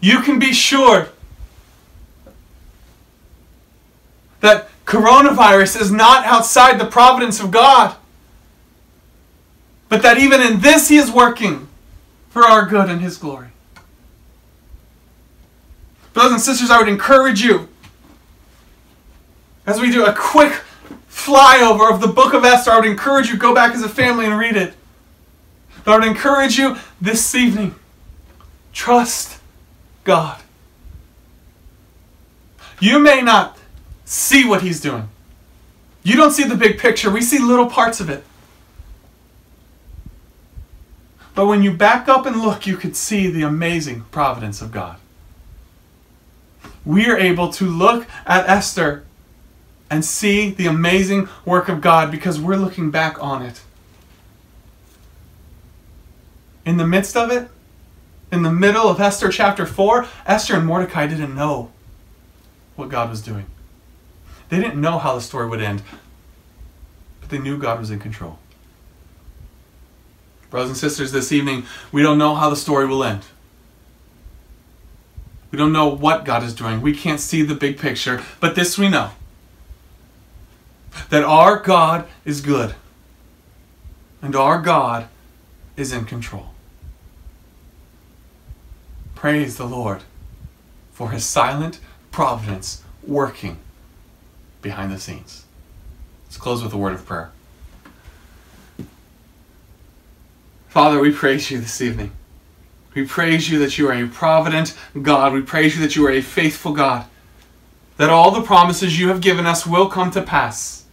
you 0.00 0.20
can 0.20 0.38
be 0.38 0.52
sure 0.52 1.08
that 4.40 4.68
coronavirus 4.84 5.80
is 5.80 5.90
not 5.90 6.24
outside 6.24 6.78
the 6.78 6.86
providence 6.86 7.40
of 7.40 7.50
God, 7.50 7.96
but 9.88 10.02
that 10.02 10.18
even 10.18 10.40
in 10.40 10.60
this 10.60 10.88
He 10.88 10.96
is 10.96 11.10
working 11.10 11.68
for 12.30 12.44
our 12.44 12.66
good 12.66 12.88
and 12.88 13.00
His 13.00 13.16
glory. 13.16 13.48
Brothers 16.12 16.32
and 16.32 16.40
sisters, 16.40 16.70
I 16.70 16.78
would 16.78 16.88
encourage 16.88 17.42
you, 17.42 17.68
as 19.66 19.80
we 19.80 19.90
do 19.90 20.04
a 20.04 20.12
quick 20.12 20.62
flyover 21.10 21.92
of 21.92 22.00
the 22.00 22.08
book 22.08 22.32
of 22.32 22.44
Esther, 22.44 22.70
I 22.70 22.76
would 22.78 22.88
encourage 22.88 23.28
you 23.28 23.36
go 23.36 23.54
back 23.54 23.74
as 23.74 23.82
a 23.82 23.88
family 23.88 24.24
and 24.24 24.38
read 24.38 24.56
it. 24.56 24.74
But 25.84 25.92
I 25.92 25.98
would 25.98 26.08
encourage 26.08 26.58
you 26.58 26.76
this 27.00 27.34
evening, 27.34 27.74
trust 28.72 29.37
God. 30.08 30.40
You 32.80 32.98
may 32.98 33.20
not 33.20 33.58
see 34.06 34.42
what 34.48 34.62
He's 34.62 34.80
doing. 34.80 35.10
You 36.02 36.16
don't 36.16 36.30
see 36.30 36.44
the 36.44 36.56
big 36.56 36.78
picture, 36.78 37.10
we 37.10 37.20
see 37.20 37.38
little 37.38 37.66
parts 37.66 38.00
of 38.00 38.08
it. 38.08 38.24
But 41.34 41.46
when 41.46 41.62
you 41.62 41.72
back 41.74 42.08
up 42.08 42.24
and 42.24 42.40
look, 42.40 42.66
you 42.66 42.78
could 42.78 42.96
see 42.96 43.30
the 43.30 43.42
amazing 43.42 44.06
providence 44.10 44.62
of 44.62 44.72
God. 44.72 44.96
We 46.86 47.06
are 47.10 47.18
able 47.18 47.52
to 47.52 47.66
look 47.66 48.06
at 48.24 48.48
Esther 48.48 49.04
and 49.90 50.02
see 50.02 50.48
the 50.48 50.68
amazing 50.68 51.28
work 51.44 51.68
of 51.68 51.82
God 51.82 52.10
because 52.10 52.40
we're 52.40 52.56
looking 52.56 52.90
back 52.90 53.22
on 53.22 53.42
it. 53.42 53.60
In 56.64 56.78
the 56.78 56.86
midst 56.86 57.14
of 57.14 57.30
it, 57.30 57.50
in 58.30 58.42
the 58.42 58.52
middle 58.52 58.88
of 58.88 59.00
Esther 59.00 59.30
chapter 59.30 59.64
4, 59.64 60.06
Esther 60.26 60.56
and 60.56 60.66
Mordecai 60.66 61.06
didn't 61.06 61.34
know 61.34 61.70
what 62.76 62.88
God 62.88 63.10
was 63.10 63.22
doing. 63.22 63.46
They 64.48 64.60
didn't 64.60 64.80
know 64.80 64.98
how 64.98 65.14
the 65.14 65.20
story 65.20 65.48
would 65.48 65.60
end, 65.60 65.82
but 67.20 67.30
they 67.30 67.38
knew 67.38 67.58
God 67.58 67.78
was 67.78 67.90
in 67.90 67.98
control. 67.98 68.38
Brothers 70.50 70.70
and 70.70 70.78
sisters, 70.78 71.12
this 71.12 71.32
evening, 71.32 71.64
we 71.92 72.02
don't 72.02 72.18
know 72.18 72.34
how 72.34 72.48
the 72.48 72.56
story 72.56 72.86
will 72.86 73.04
end. 73.04 73.24
We 75.50 75.58
don't 75.58 75.72
know 75.72 75.88
what 75.88 76.24
God 76.24 76.42
is 76.42 76.54
doing. 76.54 76.80
We 76.80 76.94
can't 76.94 77.20
see 77.20 77.42
the 77.42 77.54
big 77.54 77.78
picture, 77.78 78.22
but 78.40 78.54
this 78.54 78.78
we 78.78 78.88
know 78.88 79.10
that 81.10 81.22
our 81.22 81.58
God 81.58 82.06
is 82.24 82.40
good 82.40 82.74
and 84.20 84.34
our 84.34 84.60
God 84.60 85.08
is 85.76 85.92
in 85.92 86.04
control. 86.04 86.50
Praise 89.18 89.56
the 89.56 89.66
Lord 89.66 90.02
for 90.92 91.10
his 91.10 91.24
silent 91.24 91.80
providence 92.12 92.84
working 93.04 93.58
behind 94.62 94.92
the 94.92 95.00
scenes. 95.00 95.44
Let's 96.24 96.36
close 96.36 96.62
with 96.62 96.72
a 96.72 96.78
word 96.78 96.92
of 96.92 97.04
prayer. 97.04 97.32
Father, 100.68 101.00
we 101.00 101.10
praise 101.10 101.50
you 101.50 101.58
this 101.58 101.80
evening. 101.80 102.12
We 102.94 103.08
praise 103.08 103.50
you 103.50 103.58
that 103.58 103.76
you 103.76 103.88
are 103.88 103.92
a 103.92 104.06
provident 104.06 104.78
God. 105.02 105.32
We 105.32 105.42
praise 105.42 105.74
you 105.74 105.82
that 105.82 105.96
you 105.96 106.06
are 106.06 106.12
a 106.12 106.20
faithful 106.20 106.72
God. 106.72 107.04
That 107.96 108.10
all 108.10 108.30
the 108.30 108.42
promises 108.42 109.00
you 109.00 109.08
have 109.08 109.20
given 109.20 109.46
us 109.46 109.66
will 109.66 109.88
come 109.88 110.12
to 110.12 110.22
pass. 110.22 110.84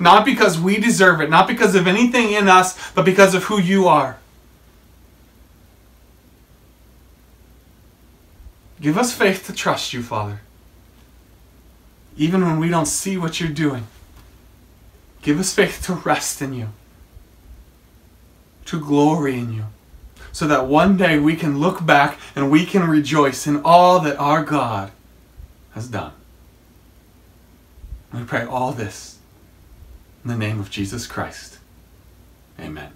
Not 0.00 0.24
because 0.24 0.58
we 0.58 0.78
deserve 0.78 1.20
it, 1.20 1.30
not 1.30 1.46
because 1.46 1.76
of 1.76 1.86
anything 1.86 2.32
in 2.32 2.48
us, 2.48 2.76
but 2.94 3.04
because 3.04 3.32
of 3.32 3.44
who 3.44 3.60
you 3.60 3.86
are. 3.86 4.18
Give 8.84 8.98
us 8.98 9.14
faith 9.14 9.46
to 9.46 9.54
trust 9.54 9.94
you, 9.94 10.02
Father. 10.02 10.42
Even 12.18 12.44
when 12.44 12.58
we 12.58 12.68
don't 12.68 12.84
see 12.84 13.16
what 13.16 13.40
you're 13.40 13.48
doing, 13.48 13.86
give 15.22 15.40
us 15.40 15.54
faith 15.54 15.80
to 15.86 15.94
rest 15.94 16.42
in 16.42 16.52
you, 16.52 16.68
to 18.66 18.78
glory 18.78 19.38
in 19.38 19.54
you, 19.54 19.64
so 20.32 20.46
that 20.46 20.66
one 20.66 20.98
day 20.98 21.18
we 21.18 21.34
can 21.34 21.58
look 21.58 21.86
back 21.86 22.18
and 22.36 22.50
we 22.50 22.66
can 22.66 22.86
rejoice 22.86 23.46
in 23.46 23.62
all 23.64 24.00
that 24.00 24.18
our 24.18 24.44
God 24.44 24.92
has 25.72 25.88
done. 25.88 26.12
We 28.12 28.22
pray 28.24 28.44
all 28.44 28.72
this 28.72 29.18
in 30.22 30.28
the 30.28 30.36
name 30.36 30.60
of 30.60 30.68
Jesus 30.70 31.06
Christ. 31.06 31.56
Amen. 32.60 32.92